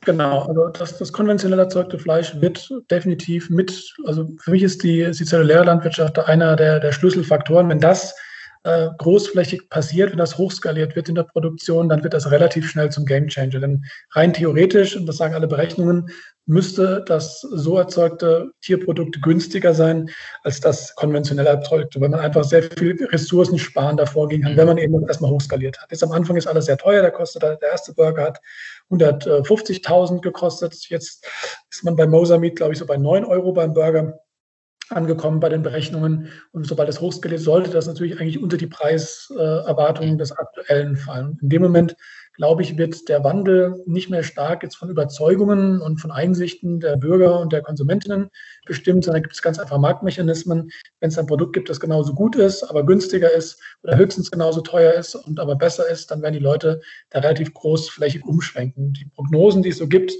Genau, 0.00 0.42
also 0.42 0.68
das, 0.68 0.98
das 0.98 1.12
konventionell 1.12 1.60
erzeugte 1.60 1.98
Fleisch 1.98 2.34
wird 2.40 2.68
definitiv 2.90 3.50
mit, 3.50 3.94
also 4.04 4.28
für 4.40 4.50
mich 4.50 4.62
ist 4.64 4.82
die, 4.82 5.00
ist 5.00 5.20
die 5.20 5.24
zelluläre 5.24 5.64
Landwirtschaft 5.64 6.18
einer 6.18 6.56
der, 6.56 6.80
der 6.80 6.92
Schlüsselfaktoren. 6.92 7.68
Wenn 7.68 7.80
das 7.80 8.16
äh, 8.64 8.88
großflächig 8.98 9.68
passiert, 9.70 10.10
wenn 10.10 10.18
das 10.18 10.38
hochskaliert 10.38 10.96
wird 10.96 11.08
in 11.08 11.14
der 11.14 11.22
Produktion, 11.24 11.88
dann 11.88 12.02
wird 12.02 12.14
das 12.14 12.30
relativ 12.30 12.68
schnell 12.68 12.90
zum 12.90 13.06
Gamechanger. 13.06 13.60
Denn 13.60 13.84
rein 14.12 14.32
theoretisch, 14.32 14.96
und 14.96 15.06
das 15.06 15.16
sagen 15.16 15.34
alle 15.34 15.48
Berechnungen, 15.48 16.10
müsste 16.48 17.04
das 17.06 17.42
so 17.42 17.76
erzeugte 17.76 18.50
Tierprodukt 18.62 19.20
günstiger 19.22 19.74
sein 19.74 20.08
als 20.42 20.60
das 20.60 20.94
konventionell 20.94 21.46
erzeugte, 21.46 22.00
weil 22.00 22.08
man 22.08 22.20
einfach 22.20 22.42
sehr 22.42 22.62
viel 22.62 22.96
Ressourcen 23.06 23.58
sparen 23.58 23.98
davor 23.98 24.28
gehen 24.28 24.42
kann, 24.42 24.56
wenn 24.56 24.66
man 24.66 24.78
eben 24.78 25.06
erstmal 25.06 25.30
hochskaliert 25.30 25.78
hat. 25.80 25.90
Jetzt 25.90 26.02
am 26.02 26.12
Anfang 26.12 26.36
ist 26.36 26.46
alles 26.46 26.64
sehr 26.64 26.78
teuer, 26.78 27.02
der 27.02 27.10
kostet, 27.10 27.42
der 27.42 27.60
erste 27.60 27.92
Burger 27.92 28.24
hat 28.24 28.40
150.000 28.90 30.22
gekostet. 30.22 30.74
Jetzt 30.88 31.26
ist 31.70 31.84
man 31.84 31.96
bei 31.96 32.06
Mosamid, 32.06 32.56
glaube 32.56 32.72
ich, 32.72 32.78
so 32.78 32.86
bei 32.86 32.96
9 32.96 33.24
Euro 33.26 33.52
beim 33.52 33.74
Burger 33.74 34.18
angekommen 34.90 35.40
bei 35.40 35.48
den 35.48 35.62
Berechnungen. 35.62 36.28
Und 36.52 36.66
sobald 36.66 36.88
es 36.88 37.00
hochskaliert, 37.00 37.40
sollte 37.40 37.70
das 37.70 37.86
natürlich 37.86 38.20
eigentlich 38.20 38.42
unter 38.42 38.56
die 38.56 38.66
Preiserwartungen 38.66 40.18
des 40.18 40.32
aktuellen 40.32 40.96
fallen. 40.96 41.38
In 41.40 41.48
dem 41.48 41.62
Moment 41.62 41.96
glaube 42.38 42.62
ich, 42.62 42.78
wird 42.78 43.08
der 43.08 43.24
Wandel 43.24 43.82
nicht 43.84 44.10
mehr 44.10 44.22
stark 44.22 44.62
jetzt 44.62 44.76
von 44.76 44.88
Überzeugungen 44.88 45.80
und 45.80 46.00
von 46.00 46.12
Einsichten 46.12 46.78
der 46.78 46.96
Bürger 46.96 47.40
und 47.40 47.52
der 47.52 47.62
Konsumentinnen 47.62 48.30
bestimmt, 48.64 49.04
sondern 49.04 49.24
gibt 49.24 49.34
es 49.34 49.42
ganz 49.42 49.58
einfach 49.58 49.76
Marktmechanismen. 49.76 50.70
Wenn 51.00 51.10
es 51.10 51.18
ein 51.18 51.26
Produkt 51.26 51.52
gibt, 51.52 51.68
das 51.68 51.80
genauso 51.80 52.14
gut 52.14 52.36
ist, 52.36 52.62
aber 52.62 52.86
günstiger 52.86 53.30
ist 53.32 53.60
oder 53.82 53.96
höchstens 53.96 54.30
genauso 54.30 54.60
teuer 54.60 54.92
ist 54.92 55.16
und 55.16 55.40
aber 55.40 55.56
besser 55.56 55.88
ist, 55.88 56.12
dann 56.12 56.22
werden 56.22 56.34
die 56.34 56.38
Leute 56.38 56.80
da 57.10 57.18
relativ 57.18 57.52
großflächig 57.54 58.24
umschwenken. 58.24 58.92
Die 58.92 59.06
Prognosen, 59.06 59.64
die 59.64 59.70
es 59.70 59.78
so 59.78 59.88
gibt, 59.88 60.12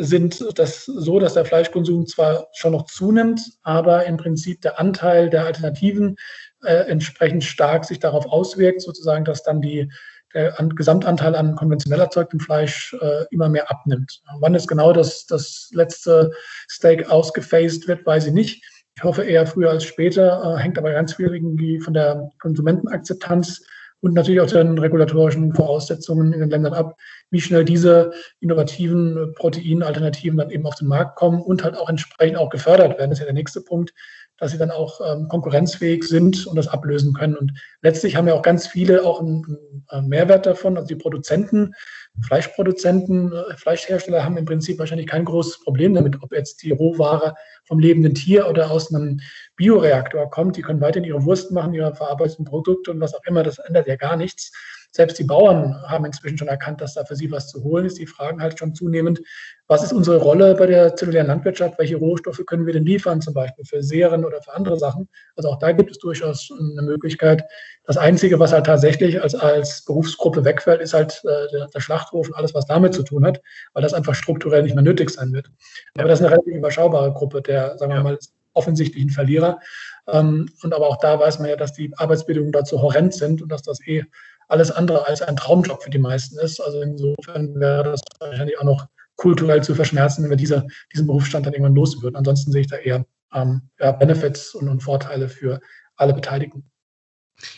sind 0.00 0.58
das 0.58 0.84
so, 0.84 1.18
dass 1.18 1.34
der 1.34 1.44
Fleischkonsum 1.44 2.06
zwar 2.06 2.46
schon 2.54 2.72
noch 2.72 2.86
zunimmt, 2.86 3.40
aber 3.62 4.06
im 4.06 4.16
Prinzip 4.16 4.62
der 4.62 4.78
Anteil 4.78 5.28
der 5.28 5.44
Alternativen 5.44 6.16
äh, 6.62 6.88
entsprechend 6.88 7.42
stark 7.42 7.84
sich 7.84 7.98
darauf 7.98 8.24
auswirkt, 8.26 8.80
sozusagen, 8.80 9.24
dass 9.24 9.42
dann 9.42 9.60
die 9.60 9.90
der 10.34 10.60
an, 10.60 10.70
Gesamtanteil 10.70 11.34
an 11.34 11.56
konventionell 11.56 12.00
erzeugtem 12.00 12.38
Fleisch 12.38 12.94
äh, 13.00 13.24
immer 13.30 13.48
mehr 13.48 13.70
abnimmt. 13.70 14.20
Wann 14.40 14.54
es 14.54 14.68
genau 14.68 14.92
das, 14.92 15.26
das 15.26 15.70
letzte 15.72 16.32
Steak 16.70 17.10
ausgefaced 17.10 17.88
wird, 17.88 18.06
weiß 18.06 18.26
ich 18.26 18.32
nicht. 18.32 18.62
Ich 18.94 19.02
hoffe 19.02 19.24
eher 19.24 19.46
früher 19.46 19.70
als 19.70 19.84
später, 19.84 20.56
äh, 20.56 20.62
hängt 20.62 20.78
aber 20.78 20.92
ganz 20.92 21.14
viel 21.14 21.34
irgendwie 21.34 21.80
von 21.80 21.94
der 21.94 22.30
Konsumentenakzeptanz 22.40 23.64
und 24.00 24.14
natürlich 24.14 24.40
auch 24.40 24.46
den 24.46 24.78
regulatorischen 24.78 25.54
Voraussetzungen 25.54 26.32
in 26.32 26.40
den 26.40 26.50
Ländern 26.50 26.74
ab, 26.74 26.96
wie 27.30 27.40
schnell 27.40 27.64
diese 27.64 28.12
innovativen 28.40 29.34
Proteinalternativen 29.34 30.38
dann 30.38 30.50
eben 30.50 30.66
auf 30.66 30.76
den 30.76 30.88
Markt 30.88 31.16
kommen 31.16 31.42
und 31.42 31.64
halt 31.64 31.76
auch 31.76 31.88
entsprechend 31.88 32.38
auch 32.38 32.50
gefördert 32.50 32.98
werden. 32.98 33.10
Das 33.10 33.18
ist 33.18 33.20
ja 33.20 33.26
der 33.26 33.34
nächste 33.34 33.60
Punkt 33.60 33.92
dass 34.38 34.52
sie 34.52 34.58
dann 34.58 34.70
auch 34.70 35.00
ähm, 35.00 35.28
konkurrenzfähig 35.28 36.04
sind 36.04 36.46
und 36.46 36.56
das 36.56 36.68
ablösen 36.68 37.12
können. 37.12 37.36
Und 37.36 37.52
letztlich 37.82 38.16
haben 38.16 38.28
ja 38.28 38.34
auch 38.34 38.42
ganz 38.42 38.66
viele 38.66 39.04
auch 39.04 39.20
einen, 39.20 39.82
einen 39.88 40.08
Mehrwert 40.08 40.46
davon. 40.46 40.76
Also 40.76 40.88
die 40.88 40.96
Produzenten, 40.96 41.74
Fleischproduzenten, 42.22 43.32
äh, 43.32 43.56
Fleischhersteller 43.56 44.24
haben 44.24 44.36
im 44.36 44.44
Prinzip 44.44 44.78
wahrscheinlich 44.78 45.08
kein 45.08 45.24
großes 45.24 45.60
Problem 45.60 45.94
damit, 45.94 46.22
ob 46.22 46.32
jetzt 46.32 46.62
die 46.62 46.70
Rohware 46.70 47.34
vom 47.64 47.80
lebenden 47.80 48.14
Tier 48.14 48.48
oder 48.48 48.70
aus 48.70 48.94
einem 48.94 49.20
Bioreaktor 49.56 50.30
kommt. 50.30 50.56
Die 50.56 50.62
können 50.62 50.80
weiterhin 50.80 51.08
ihre 51.08 51.24
Wurst 51.24 51.50
machen, 51.50 51.74
ihre 51.74 51.94
verarbeiteten 51.94 52.44
Produkte 52.44 52.92
und 52.92 53.00
was 53.00 53.14
auch 53.14 53.24
immer. 53.26 53.42
Das 53.42 53.58
ändert 53.58 53.88
ja 53.88 53.96
gar 53.96 54.16
nichts. 54.16 54.52
Selbst 54.90 55.18
die 55.18 55.24
Bauern 55.24 55.80
haben 55.86 56.06
inzwischen 56.06 56.38
schon 56.38 56.48
erkannt, 56.48 56.80
dass 56.80 56.94
da 56.94 57.04
für 57.04 57.14
sie 57.14 57.30
was 57.30 57.48
zu 57.48 57.62
holen 57.62 57.84
ist. 57.84 57.98
Die 57.98 58.06
fragen 58.06 58.40
halt 58.40 58.58
schon 58.58 58.74
zunehmend, 58.74 59.20
was 59.66 59.82
ist 59.82 59.92
unsere 59.92 60.16
Rolle 60.16 60.54
bei 60.54 60.66
der 60.66 60.96
zellulären 60.96 61.26
Landwirtschaft? 61.26 61.78
Welche 61.78 61.96
Rohstoffe 61.96 62.42
können 62.46 62.64
wir 62.64 62.72
denn 62.72 62.86
liefern, 62.86 63.20
zum 63.20 63.34
Beispiel 63.34 63.66
für 63.66 63.82
Serien 63.82 64.24
oder 64.24 64.40
für 64.40 64.54
andere 64.54 64.78
Sachen? 64.78 65.08
Also 65.36 65.50
auch 65.50 65.58
da 65.58 65.72
gibt 65.72 65.90
es 65.90 65.98
durchaus 65.98 66.48
eine 66.50 66.82
Möglichkeit. 66.82 67.44
Das 67.84 67.98
Einzige, 67.98 68.40
was 68.40 68.52
halt 68.52 68.66
tatsächlich 68.66 69.22
als, 69.22 69.34
als 69.34 69.84
Berufsgruppe 69.84 70.44
wegfällt, 70.44 70.80
ist 70.80 70.94
halt 70.94 71.22
äh, 71.24 71.50
der, 71.52 71.66
der, 71.66 71.80
Schlachthof 71.80 72.28
und 72.28 72.34
alles, 72.34 72.54
was 72.54 72.66
damit 72.66 72.94
zu 72.94 73.02
tun 73.02 73.26
hat, 73.26 73.42
weil 73.74 73.82
das 73.82 73.92
einfach 73.92 74.14
strukturell 74.14 74.62
nicht 74.62 74.74
mehr 74.74 74.84
nötig 74.84 75.10
sein 75.10 75.32
wird. 75.32 75.50
Aber 75.98 76.08
das 76.08 76.20
ist 76.20 76.24
eine 76.24 76.34
relativ 76.34 76.54
überschaubare 76.54 77.12
Gruppe 77.12 77.42
der, 77.42 77.76
sagen 77.76 77.92
wir 77.92 78.02
mal, 78.02 78.18
offensichtlichen 78.54 79.10
Verlierer. 79.10 79.60
Ähm, 80.06 80.50
und 80.62 80.74
aber 80.74 80.88
auch 80.88 80.98
da 80.98 81.18
weiß 81.18 81.38
man 81.38 81.50
ja, 81.50 81.56
dass 81.56 81.72
die 81.72 81.92
Arbeitsbedingungen 81.96 82.52
dazu 82.52 82.80
horrend 82.82 83.14
sind 83.14 83.42
und 83.42 83.50
dass 83.50 83.62
das 83.62 83.86
eh 83.86 84.04
alles 84.48 84.70
andere 84.70 85.06
als 85.06 85.22
ein 85.22 85.36
Traumjob 85.36 85.82
für 85.82 85.90
die 85.90 85.98
meisten 85.98 86.38
ist. 86.38 86.60
Also 86.60 86.80
insofern 86.82 87.54
wäre 87.60 87.84
das 87.84 88.00
wahrscheinlich 88.18 88.58
auch 88.58 88.64
noch 88.64 88.86
kulturell 89.16 89.62
zu 89.62 89.74
verschmerzen, 89.74 90.22
wenn 90.22 90.30
wir 90.30 90.36
diese, 90.36 90.66
diesen 90.92 91.06
Berufsstand 91.06 91.46
dann 91.46 91.52
irgendwann 91.52 91.74
los 91.74 92.00
würden. 92.02 92.16
Ansonsten 92.16 92.52
sehe 92.52 92.62
ich 92.62 92.68
da 92.68 92.76
eher 92.76 93.04
ähm, 93.34 93.62
ja, 93.78 93.92
Benefits 93.92 94.54
und, 94.54 94.68
und 94.68 94.82
Vorteile 94.82 95.28
für 95.28 95.60
alle 95.96 96.14
Beteiligten. 96.14 96.70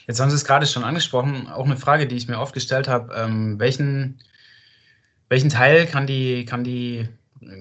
Jetzt 0.07 0.21
haben 0.21 0.31
Sie 0.31 0.37
es 0.37 0.45
gerade 0.45 0.67
schon 0.67 0.85
angesprochen, 0.85 1.49
auch 1.49 1.65
eine 1.65 1.77
Frage, 1.77 2.07
die 2.07 2.17
ich 2.17 2.29
mir 2.29 2.39
oft 2.39 2.55
gestellt 2.55 2.89
habe. 2.89 3.15
Ähm, 3.15 3.59
welchen, 3.59 4.21
welchen 5.29 5.49
Teil 5.49 5.87
kann 5.87 6.07
die, 6.07 6.45
kann 6.45 6.65
die 6.65 7.09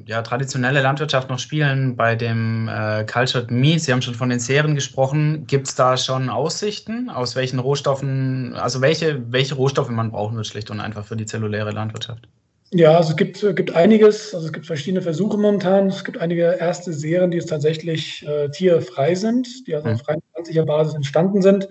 ja, 0.05 0.21
traditionelle 0.21 0.81
Landwirtschaft 0.81 1.29
noch 1.29 1.39
spielen 1.39 1.95
bei 1.95 2.15
dem 2.15 2.67
äh, 2.67 3.05
Cultured 3.05 3.51
Meat? 3.51 3.81
Sie 3.81 3.91
haben 3.91 4.01
schon 4.01 4.15
von 4.15 4.29
den 4.29 4.39
Serien 4.39 4.75
gesprochen. 4.75 5.45
Gibt 5.47 5.67
es 5.67 5.75
da 5.75 5.97
schon 5.97 6.29
Aussichten, 6.29 7.09
aus 7.09 7.35
welchen 7.35 7.59
Rohstoffen, 7.59 8.53
also 8.55 8.81
welche, 8.81 9.31
welche 9.31 9.55
Rohstoffe 9.55 9.89
man 9.89 10.11
brauchen 10.11 10.35
wird, 10.35 10.47
schlicht 10.47 10.69
und 10.69 10.79
einfach 10.79 11.05
für 11.05 11.15
die 11.15 11.25
zelluläre 11.25 11.71
Landwirtschaft? 11.71 12.27
Ja, 12.71 12.97
also 12.97 13.11
es 13.11 13.17
gibt, 13.17 13.39
gibt 13.55 13.73
einiges, 13.73 14.33
also 14.35 14.45
es 14.45 14.53
gibt 14.53 14.67
verschiedene 14.67 15.01
Versuche 15.01 15.37
momentan. 15.37 15.87
Es 15.87 16.03
gibt 16.03 16.19
einige 16.19 16.57
erste 16.59 16.93
Serien, 16.93 17.31
die 17.31 17.37
jetzt 17.37 17.49
tatsächlich 17.49 18.25
äh, 18.27 18.49
tierfrei 18.49 19.15
sind, 19.15 19.67
die 19.67 19.73
also 19.73 19.87
mhm. 19.87 19.95
auf 19.95 20.07
rein 20.07 20.21
pflanzlicher 20.33 20.65
Basis 20.65 20.93
entstanden 20.93 21.41
sind. 21.41 21.67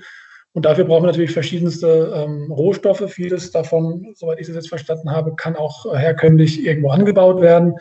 Und 0.59 0.65
dafür 0.65 0.87
brauchen 0.87 1.05
wir 1.05 1.07
natürlich 1.13 1.31
verschiedenste 1.31 2.13
ähm, 2.17 2.51
Rohstoffe. 2.51 3.05
Vieles 3.13 3.53
davon, 3.53 4.13
soweit 4.17 4.41
ich 4.41 4.49
es 4.49 4.57
jetzt 4.57 4.69
verstanden 4.69 5.09
habe, 5.09 5.37
kann 5.37 5.55
auch 5.55 5.87
äh, 5.87 5.97
herkömmlich 5.97 6.67
irgendwo 6.67 6.91
angebaut 6.91 7.41
werden. 7.41 7.75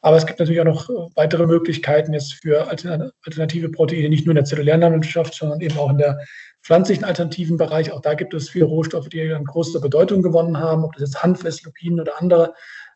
Aber 0.00 0.16
es 0.16 0.26
gibt 0.26 0.40
natürlich 0.40 0.60
auch 0.60 0.64
noch 0.64 0.90
äh, 0.90 0.94
weitere 1.14 1.46
Möglichkeiten 1.46 2.12
jetzt 2.12 2.34
für 2.34 2.66
alternative 2.68 3.68
Proteine, 3.68 4.08
nicht 4.08 4.26
nur 4.26 4.32
in 4.32 4.38
der 4.38 4.46
zellulären 4.46 4.80
Landwirtschaft, 4.80 5.34
sondern 5.34 5.60
eben 5.60 5.78
auch 5.78 5.90
in 5.90 5.98
der 5.98 6.18
pflanzlichen 6.64 7.04
alternativen 7.04 7.56
Bereich. 7.56 7.92
Auch 7.92 8.00
da 8.00 8.14
gibt 8.14 8.34
es 8.34 8.48
viele 8.48 8.64
Rohstoffe, 8.64 9.08
die 9.08 9.32
an 9.32 9.44
große 9.44 9.80
Bedeutung 9.80 10.20
gewonnen 10.20 10.58
haben, 10.58 10.82
ob 10.82 10.94
das 10.94 11.02
jetzt 11.02 11.22
Hanf 11.22 11.44
ist, 11.44 11.64
Lupinen 11.64 12.00
oder 12.00 12.20
andere. 12.20 12.52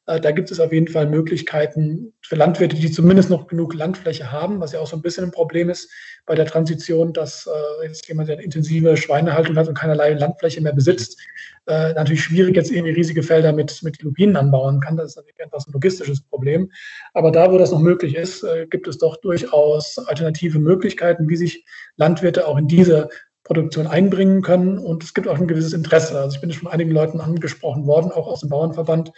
Äh, 0.08 0.20
da 0.20 0.30
gibt 0.30 0.50
es 0.50 0.58
auf 0.58 0.72
jeden 0.72 0.88
Fall 0.88 1.06
Möglichkeiten 1.06 2.14
für 2.22 2.34
Landwirte, 2.34 2.74
die 2.76 2.90
zumindest 2.90 3.28
noch 3.28 3.46
genug 3.46 3.74
Landfläche 3.74 4.32
haben, 4.32 4.58
was 4.58 4.72
ja 4.72 4.80
auch 4.80 4.86
so 4.86 4.96
ein 4.96 5.02
bisschen 5.02 5.24
ein 5.24 5.30
Problem 5.30 5.68
ist 5.68 5.90
bei 6.24 6.34
der 6.34 6.46
Transition, 6.46 7.12
dass 7.12 7.46
äh, 7.46 7.86
jetzt 7.86 8.08
jemand, 8.08 8.28
der 8.28 8.36
eine 8.36 8.44
intensive 8.44 8.96
Schweinehaltung 8.96 9.56
hat 9.56 9.68
und 9.68 9.76
keinerlei 9.76 10.14
Landfläche 10.14 10.62
mehr 10.62 10.72
besitzt, 10.72 11.20
äh, 11.66 11.92
natürlich 11.92 12.24
schwierig 12.24 12.56
jetzt 12.56 12.70
irgendwie 12.70 12.94
riesige 12.94 13.22
Felder 13.22 13.52
mit, 13.52 13.82
mit 13.82 14.02
Lupinen 14.02 14.36
anbauen 14.36 14.80
kann. 14.80 14.96
Das 14.96 15.10
ist 15.10 15.16
natürlich 15.16 15.40
etwas 15.40 15.66
ein 15.66 15.72
logistisches 15.72 16.22
Problem. 16.22 16.72
Aber 17.12 17.30
da, 17.30 17.52
wo 17.52 17.58
das 17.58 17.70
noch 17.70 17.80
möglich 17.80 18.16
ist, 18.16 18.44
gibt 18.70 18.88
es 18.88 18.98
doch 18.98 19.16
durchaus 19.18 19.98
alternative 19.98 20.58
Möglichkeiten, 20.58 21.28
wie 21.28 21.36
sich 21.36 21.66
Landwirte 21.96 22.46
auch 22.46 22.56
in 22.56 22.68
diese 22.68 23.10
Produktion 23.44 23.86
einbringen 23.86 24.40
können. 24.42 24.78
Und 24.78 25.04
es 25.04 25.12
gibt 25.12 25.28
auch 25.28 25.38
ein 25.38 25.48
gewisses 25.48 25.72
Interesse. 25.72 26.18
Also 26.18 26.36
ich 26.36 26.40
bin 26.40 26.52
schon 26.52 26.68
einigen 26.68 26.90
Leuten 26.90 27.20
angesprochen 27.20 27.86
worden, 27.86 28.10
auch 28.10 28.26
aus 28.26 28.40
dem 28.40 28.48
Bauernverband, 28.48 29.12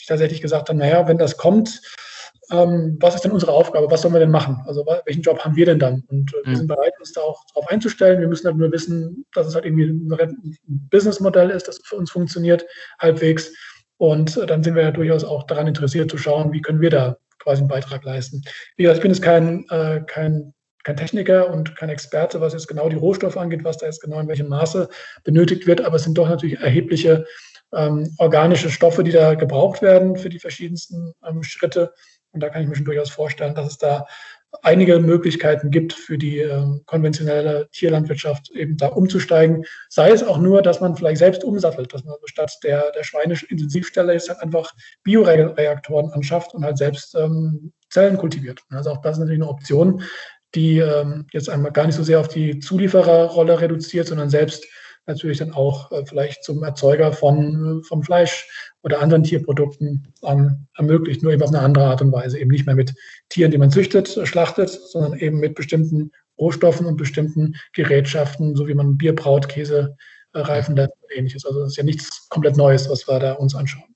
die 0.00 0.06
tatsächlich 0.06 0.42
gesagt 0.42 0.68
haben, 0.68 0.78
naja, 0.78 1.08
wenn 1.08 1.18
das 1.18 1.36
kommt, 1.36 1.80
ähm, 2.50 2.96
was 3.00 3.14
ist 3.14 3.24
denn 3.24 3.32
unsere 3.32 3.52
Aufgabe? 3.52 3.90
Was 3.90 4.02
sollen 4.02 4.14
wir 4.14 4.20
denn 4.20 4.30
machen? 4.30 4.62
Also 4.66 4.86
welchen 5.04 5.22
Job 5.22 5.40
haben 5.40 5.56
wir 5.56 5.66
denn 5.66 5.78
dann? 5.78 6.04
Und 6.08 6.32
äh, 6.32 6.44
wir 6.44 6.52
mhm. 6.52 6.56
sind 6.56 6.66
bereit, 6.68 6.92
uns 6.98 7.12
da 7.12 7.22
auch 7.22 7.44
darauf 7.52 7.68
einzustellen. 7.68 8.20
Wir 8.20 8.28
müssen 8.28 8.46
halt 8.46 8.56
nur 8.56 8.70
wissen, 8.70 9.26
dass 9.34 9.46
es 9.46 9.54
halt 9.54 9.64
irgendwie 9.64 9.86
ein 9.86 10.88
Businessmodell 10.90 11.50
ist, 11.50 11.66
das 11.66 11.80
für 11.84 11.96
uns 11.96 12.10
funktioniert, 12.10 12.64
halbwegs. 13.00 13.52
Und 13.98 14.36
äh, 14.36 14.46
dann 14.46 14.62
sind 14.62 14.74
wir 14.74 14.82
ja 14.82 14.90
durchaus 14.92 15.24
auch 15.24 15.44
daran 15.44 15.66
interessiert 15.66 16.10
zu 16.10 16.18
schauen, 16.18 16.52
wie 16.52 16.60
können 16.60 16.80
wir 16.80 16.90
da 16.90 17.16
quasi 17.38 17.60
einen 17.60 17.68
Beitrag 17.68 18.04
leisten. 18.04 18.42
Wie 18.76 18.84
gesagt, 18.84 18.98
ich 18.98 19.02
bin 19.02 19.10
jetzt 19.10 19.22
kein, 19.22 19.64
äh, 19.70 20.02
kein, 20.06 20.54
kein 20.84 20.96
Techniker 20.96 21.50
und 21.50 21.74
kein 21.76 21.88
Experte, 21.88 22.40
was 22.40 22.52
jetzt 22.52 22.68
genau 22.68 22.88
die 22.88 22.96
Rohstoffe 22.96 23.36
angeht, 23.36 23.64
was 23.64 23.78
da 23.78 23.86
jetzt 23.86 24.02
genau 24.02 24.20
in 24.20 24.28
welchem 24.28 24.48
Maße 24.48 24.88
benötigt 25.24 25.66
wird, 25.66 25.80
aber 25.80 25.96
es 25.96 26.04
sind 26.04 26.16
doch 26.16 26.28
natürlich 26.28 26.60
erhebliche 26.60 27.24
ähm, 27.74 28.14
organische 28.18 28.70
Stoffe, 28.70 29.04
die 29.04 29.12
da 29.12 29.34
gebraucht 29.34 29.82
werden 29.82 30.16
für 30.16 30.28
die 30.28 30.38
verschiedensten 30.38 31.12
ähm, 31.26 31.42
Schritte. 31.42 31.92
Und 32.32 32.42
da 32.42 32.48
kann 32.48 32.62
ich 32.62 32.68
mir 32.68 32.76
schon 32.76 32.84
durchaus 32.84 33.10
vorstellen, 33.10 33.54
dass 33.54 33.68
es 33.68 33.78
da 33.78 34.06
einige 34.62 34.98
Möglichkeiten 35.00 35.70
gibt 35.70 35.92
für 35.92 36.18
die 36.18 36.38
äh, 36.38 36.64
konventionelle 36.86 37.68
Tierlandwirtschaft 37.72 38.50
eben 38.50 38.76
da 38.76 38.88
umzusteigen. 38.88 39.64
Sei 39.88 40.10
es 40.10 40.22
auch 40.22 40.38
nur, 40.38 40.62
dass 40.62 40.80
man 40.80 40.96
vielleicht 40.96 41.18
selbst 41.18 41.44
umsattelt, 41.44 41.92
dass 41.92 42.04
man 42.04 42.16
statt 42.24 42.52
der, 42.62 42.90
der 42.92 43.04
Schweineintensivstelle 43.04 44.12
jetzt 44.12 44.28
halt 44.28 44.40
einfach 44.40 44.72
Bioreaktoren 45.02 46.10
anschafft 46.12 46.54
und 46.54 46.64
halt 46.64 46.78
selbst 46.78 47.14
ähm, 47.14 47.72
Zellen 47.90 48.16
kultiviert. 48.16 48.62
Also 48.70 48.90
auch 48.90 49.00
das 49.00 49.16
ist 49.16 49.20
natürlich 49.20 49.42
eine 49.42 49.50
Option, 49.50 50.02
die 50.54 50.78
ähm, 50.78 51.26
jetzt 51.32 51.50
einmal 51.50 51.72
gar 51.72 51.86
nicht 51.86 51.96
so 51.96 52.02
sehr 52.02 52.20
auf 52.20 52.28
die 52.28 52.58
Zuliefererrolle 52.58 53.60
reduziert, 53.60 54.08
sondern 54.08 54.30
selbst 54.30 54.64
natürlich 55.06 55.38
dann 55.38 55.52
auch 55.52 55.90
äh, 55.92 56.04
vielleicht 56.06 56.44
zum 56.44 56.62
Erzeuger 56.62 57.12
von, 57.12 57.82
von 57.84 58.02
Fleisch 58.02 58.48
oder 58.82 59.00
anderen 59.00 59.22
Tierprodukten 59.22 60.12
ähm, 60.22 60.66
ermöglicht, 60.76 61.22
nur 61.22 61.32
eben 61.32 61.42
auf 61.42 61.48
eine 61.48 61.60
andere 61.60 61.86
Art 61.86 62.02
und 62.02 62.12
Weise. 62.12 62.38
Eben 62.38 62.50
nicht 62.50 62.66
mehr 62.66 62.74
mit 62.74 62.94
Tieren, 63.28 63.50
die 63.50 63.58
man 63.58 63.70
züchtet, 63.70 64.08
schlachtet, 64.24 64.70
sondern 64.70 65.18
eben 65.18 65.38
mit 65.38 65.54
bestimmten 65.54 66.12
Rohstoffen 66.38 66.86
und 66.86 66.96
bestimmten 66.96 67.54
Gerätschaften, 67.72 68.56
so 68.56 68.68
wie 68.68 68.74
man 68.74 68.98
Bier 68.98 69.14
braut, 69.14 69.48
Käse 69.48 69.96
äh, 70.32 70.40
reifen 70.40 70.76
lässt 70.76 70.92
und 71.00 71.16
ähnliches. 71.16 71.46
Also 71.46 71.60
das 71.60 71.70
ist 71.70 71.76
ja 71.76 71.84
nichts 71.84 72.28
komplett 72.28 72.56
Neues, 72.56 72.90
was 72.90 73.08
wir 73.08 73.18
da 73.18 73.32
uns 73.32 73.54
anschauen. 73.54 73.95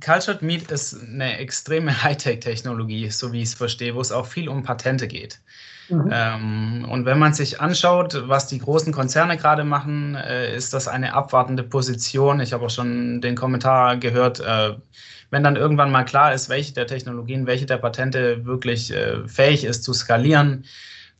Cultured 0.00 0.42
Meat 0.42 0.70
ist 0.70 1.00
eine 1.02 1.38
extreme 1.38 1.92
Hightech-Technologie, 2.02 3.10
so 3.10 3.32
wie 3.32 3.42
ich 3.42 3.48
es 3.48 3.54
verstehe, 3.54 3.94
wo 3.94 4.00
es 4.00 4.12
auch 4.12 4.26
viel 4.26 4.48
um 4.48 4.62
Patente 4.62 5.08
geht. 5.08 5.40
Mhm. 5.88 6.10
Ähm, 6.12 6.86
und 6.88 7.06
wenn 7.06 7.18
man 7.18 7.32
sich 7.32 7.60
anschaut, 7.60 8.28
was 8.28 8.46
die 8.46 8.58
großen 8.58 8.92
Konzerne 8.92 9.36
gerade 9.36 9.64
machen, 9.64 10.14
äh, 10.14 10.54
ist 10.54 10.74
das 10.74 10.86
eine 10.86 11.14
abwartende 11.14 11.62
Position. 11.62 12.40
Ich 12.40 12.52
habe 12.52 12.66
auch 12.66 12.70
schon 12.70 13.20
den 13.20 13.34
Kommentar 13.34 13.96
gehört, 13.96 14.40
äh, 14.40 14.74
wenn 15.30 15.42
dann 15.42 15.56
irgendwann 15.56 15.90
mal 15.90 16.04
klar 16.04 16.32
ist, 16.32 16.48
welche 16.48 16.74
der 16.74 16.86
Technologien, 16.86 17.46
welche 17.46 17.66
der 17.66 17.78
Patente 17.78 18.44
wirklich 18.44 18.92
äh, 18.92 19.26
fähig 19.26 19.64
ist 19.64 19.84
zu 19.84 19.92
skalieren, 19.92 20.64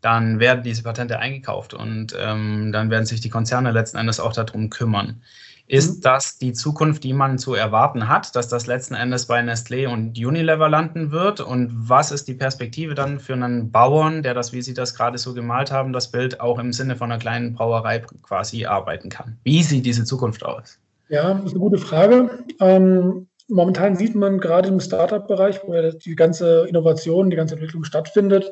dann 0.00 0.38
werden 0.38 0.62
diese 0.62 0.82
Patente 0.82 1.18
eingekauft 1.18 1.74
und 1.74 2.14
ähm, 2.18 2.70
dann 2.72 2.90
werden 2.90 3.06
sich 3.06 3.20
die 3.20 3.30
Konzerne 3.30 3.72
letzten 3.72 3.96
Endes 3.96 4.20
auch 4.20 4.32
darum 4.32 4.70
kümmern. 4.70 5.22
Ist 5.68 5.98
mhm. 5.98 6.00
das 6.00 6.38
die 6.38 6.54
Zukunft, 6.54 7.04
die 7.04 7.12
man 7.12 7.38
zu 7.38 7.54
erwarten 7.54 8.08
hat, 8.08 8.34
dass 8.34 8.48
das 8.48 8.66
letzten 8.66 8.94
Endes 8.94 9.26
bei 9.26 9.40
Nestlé 9.40 9.86
und 9.86 10.18
Unilever 10.18 10.68
landen 10.68 11.10
wird? 11.10 11.40
Und 11.40 11.70
was 11.74 12.10
ist 12.10 12.26
die 12.26 12.34
Perspektive 12.34 12.94
dann 12.94 13.20
für 13.20 13.34
einen 13.34 13.70
Bauern, 13.70 14.22
der 14.22 14.32
das, 14.32 14.54
wie 14.54 14.62
Sie 14.62 14.72
das 14.72 14.94
gerade 14.94 15.18
so 15.18 15.34
gemalt 15.34 15.70
haben, 15.70 15.92
das 15.92 16.10
Bild 16.10 16.40
auch 16.40 16.58
im 16.58 16.72
Sinne 16.72 16.96
von 16.96 17.12
einer 17.12 17.20
kleinen 17.20 17.52
Brauerei 17.52 18.02
quasi 18.22 18.64
arbeiten 18.64 19.10
kann? 19.10 19.36
Wie 19.44 19.62
sieht 19.62 19.84
diese 19.84 20.04
Zukunft 20.04 20.44
aus? 20.44 20.78
Ja, 21.10 21.34
das 21.34 21.44
ist 21.44 21.50
eine 21.50 21.60
gute 21.60 21.78
Frage. 21.78 22.44
Ähm, 22.60 23.28
momentan 23.48 23.96
sieht 23.96 24.14
man 24.14 24.40
gerade 24.40 24.68
im 24.70 24.80
Startup-Bereich, 24.80 25.60
wo 25.66 25.74
ja 25.74 25.90
die 25.90 26.16
ganze 26.16 26.66
Innovation, 26.66 27.28
die 27.28 27.36
ganze 27.36 27.54
Entwicklung 27.54 27.84
stattfindet, 27.84 28.50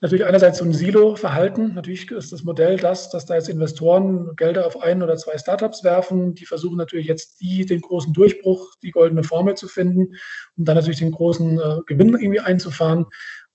natürlich 0.00 0.24
einerseits 0.24 0.58
so 0.58 0.64
ein 0.64 0.72
Silo-Verhalten. 0.72 1.74
Natürlich 1.74 2.10
ist 2.10 2.32
das 2.32 2.44
Modell 2.44 2.76
das, 2.76 3.10
dass 3.10 3.26
da 3.26 3.34
jetzt 3.34 3.48
Investoren 3.48 4.36
Gelder 4.36 4.66
auf 4.66 4.80
ein 4.80 5.02
oder 5.02 5.16
zwei 5.16 5.36
Startups 5.38 5.82
werfen. 5.82 6.34
Die 6.34 6.46
versuchen 6.46 6.76
natürlich 6.76 7.06
jetzt 7.06 7.40
die, 7.40 7.66
den 7.66 7.80
großen 7.80 8.12
Durchbruch, 8.12 8.74
die 8.82 8.92
goldene 8.92 9.24
Formel 9.24 9.56
zu 9.56 9.66
finden, 9.66 10.14
um 10.56 10.64
dann 10.64 10.76
natürlich 10.76 11.00
den 11.00 11.10
großen 11.10 11.58
äh, 11.58 11.78
Gewinn 11.86 12.10
irgendwie 12.10 12.40
einzufahren. 12.40 13.06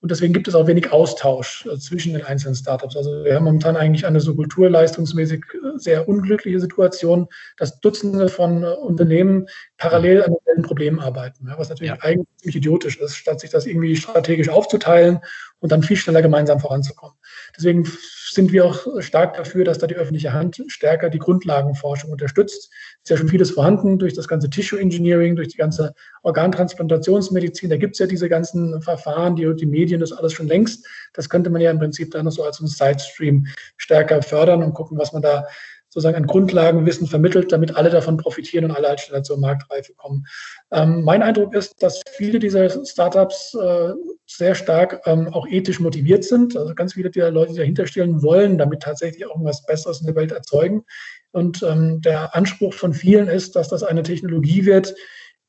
Und 0.04 0.10
deswegen 0.10 0.34
gibt 0.34 0.48
es 0.48 0.54
auch 0.54 0.66
wenig 0.66 0.92
Austausch 0.92 1.64
äh, 1.64 1.78
zwischen 1.78 2.12
den 2.12 2.22
einzelnen 2.26 2.54
Startups. 2.54 2.94
Also 2.94 3.24
wir 3.24 3.36
haben 3.36 3.44
momentan 3.44 3.74
eigentlich 3.74 4.04
eine 4.04 4.20
so 4.20 4.34
kulturleistungsmäßig 4.34 5.42
äh, 5.54 5.78
sehr 5.78 6.06
unglückliche 6.06 6.60
Situation, 6.60 7.26
dass 7.56 7.80
Dutzende 7.80 8.28
von 8.28 8.64
äh, 8.64 8.66
Unternehmen 8.66 9.46
parallel 9.78 10.22
an 10.22 10.34
denselben 10.34 10.62
Problemen 10.62 11.00
arbeiten, 11.00 11.50
was 11.56 11.70
natürlich 11.70 11.94
ja. 11.94 12.02
eigentlich 12.02 12.28
ziemlich 12.36 12.56
idiotisch 12.56 12.98
ist, 12.98 13.16
statt 13.16 13.40
sich 13.40 13.48
das 13.48 13.64
irgendwie 13.64 13.96
strategisch 13.96 14.50
aufzuteilen 14.50 15.20
und 15.60 15.72
dann 15.72 15.82
viel 15.82 15.96
schneller 15.96 16.20
gemeinsam 16.20 16.60
voranzukommen. 16.60 17.16
Deswegen 17.56 17.90
sind 18.34 18.52
wir 18.52 18.66
auch 18.66 19.00
stark 19.00 19.36
dafür, 19.36 19.64
dass 19.64 19.78
da 19.78 19.86
die 19.86 19.94
öffentliche 19.94 20.32
Hand 20.32 20.62
stärker 20.68 21.10
die 21.10 21.18
Grundlagenforschung 21.18 22.10
unterstützt. 22.10 22.70
Es 22.96 23.04
ist 23.04 23.10
ja 23.10 23.16
schon 23.16 23.28
vieles 23.28 23.50
vorhanden 23.52 23.98
durch 23.98 24.14
das 24.14 24.28
ganze 24.28 24.50
Tissue 24.50 24.80
Engineering, 24.80 25.36
durch 25.36 25.48
die 25.48 25.56
ganze 25.56 25.94
Organtransplantationsmedizin. 26.22 27.70
Da 27.70 27.76
gibt 27.76 27.94
es 27.94 28.00
ja 28.00 28.06
diese 28.06 28.28
ganzen 28.28 28.82
Verfahren, 28.82 29.36
die, 29.36 29.54
die 29.54 29.66
Medien, 29.66 30.00
das 30.00 30.12
alles 30.12 30.32
schon 30.32 30.48
längst. 30.48 30.86
Das 31.12 31.28
könnte 31.28 31.50
man 31.50 31.60
ja 31.60 31.70
im 31.70 31.78
Prinzip 31.78 32.10
dann 32.10 32.30
so 32.30 32.42
als 32.42 32.60
ein 32.60 32.66
Sidestream 32.66 33.46
stärker 33.76 34.22
fördern 34.22 34.62
und 34.62 34.74
gucken, 34.74 34.98
was 34.98 35.12
man 35.12 35.22
da 35.22 35.46
sozusagen 35.94 36.16
an 36.16 36.26
Grundlagenwissen 36.26 37.06
vermittelt, 37.06 37.52
damit 37.52 37.76
alle 37.76 37.88
davon 37.88 38.16
profitieren 38.16 38.64
und 38.64 38.72
alle 38.72 38.88
halt 38.88 39.00
schneller 39.00 39.22
zur 39.22 39.38
Marktreife 39.38 39.94
kommen. 39.94 40.26
Ähm, 40.72 41.02
mein 41.04 41.22
Eindruck 41.22 41.54
ist, 41.54 41.80
dass 41.80 42.02
viele 42.16 42.40
dieser 42.40 42.68
Startups 42.84 43.54
äh, 43.54 43.92
sehr 44.26 44.56
stark 44.56 45.02
ähm, 45.06 45.28
auch 45.28 45.46
ethisch 45.46 45.78
motiviert 45.78 46.24
sind. 46.24 46.56
Also 46.56 46.74
ganz 46.74 46.94
viele 46.94 47.10
der 47.10 47.30
Leute, 47.30 47.52
die 47.52 47.58
dahinter 47.58 47.86
stehen, 47.86 48.24
wollen 48.24 48.58
damit 48.58 48.82
tatsächlich 48.82 49.24
auch 49.24 49.36
was 49.38 49.64
Besseres 49.66 50.00
in 50.00 50.06
der 50.06 50.16
Welt 50.16 50.32
erzeugen. 50.32 50.84
Und 51.30 51.62
ähm, 51.62 52.00
der 52.00 52.34
Anspruch 52.34 52.74
von 52.74 52.92
vielen 52.92 53.28
ist, 53.28 53.54
dass 53.54 53.68
das 53.68 53.84
eine 53.84 54.02
Technologie 54.02 54.66
wird, 54.66 54.94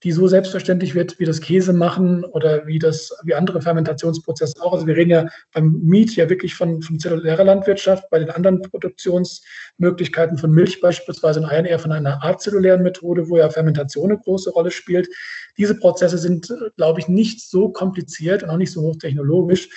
die 0.06 0.12
so 0.12 0.28
selbstverständlich 0.28 0.94
wird 0.94 1.20
wie 1.20 1.26
das 1.26 1.42
Käse 1.42 1.74
machen 1.74 2.24
oder 2.24 2.68
wie 2.68 2.78
das, 2.78 3.12
wie 3.24 3.34
andere 3.34 3.60
Fermentationsprozesse 3.60 4.54
auch. 4.62 4.74
Also 4.74 4.86
wir 4.86 4.96
reden 4.96 5.10
ja 5.10 5.26
beim 5.52 5.82
Meat 5.82 6.16
ja 6.16 6.30
wirklich 6.30 6.54
von, 6.54 6.84
von 6.84 7.00
zellulärer 7.00 7.44
Landwirtschaft, 7.44 8.08
bei 8.12 8.20
den 8.20 8.30
anderen 8.30 8.62
Produktionsmöglichkeiten 8.62 10.38
von 10.38 10.52
Milch 10.52 10.80
beispielsweise 10.80 11.40
und 11.40 11.48
Eiern 11.48 11.66
eher 11.66 11.80
von 11.80 11.92
einer 11.92 12.24
azellulären 12.24 12.84
Methode, 12.84 13.28
wo 13.30 13.38
ja 13.38 13.50
Fermentation 13.50 14.12
eine 14.12 14.20
große 14.20 14.52
Rolle 14.52 14.70
spielt. 14.70 15.10
Diese 15.58 15.76
Prozesse 15.76 16.20
sind, 16.20 16.54
glaube 16.78 17.00
ich, 17.00 17.08
nicht 17.08 17.42
so 17.42 17.70
kompliziert 17.70 18.44
und 18.44 18.52
auch 18.52 18.58
nicht 18.58 18.72
so 18.72 18.84
hochtechnologisch, 18.84 19.70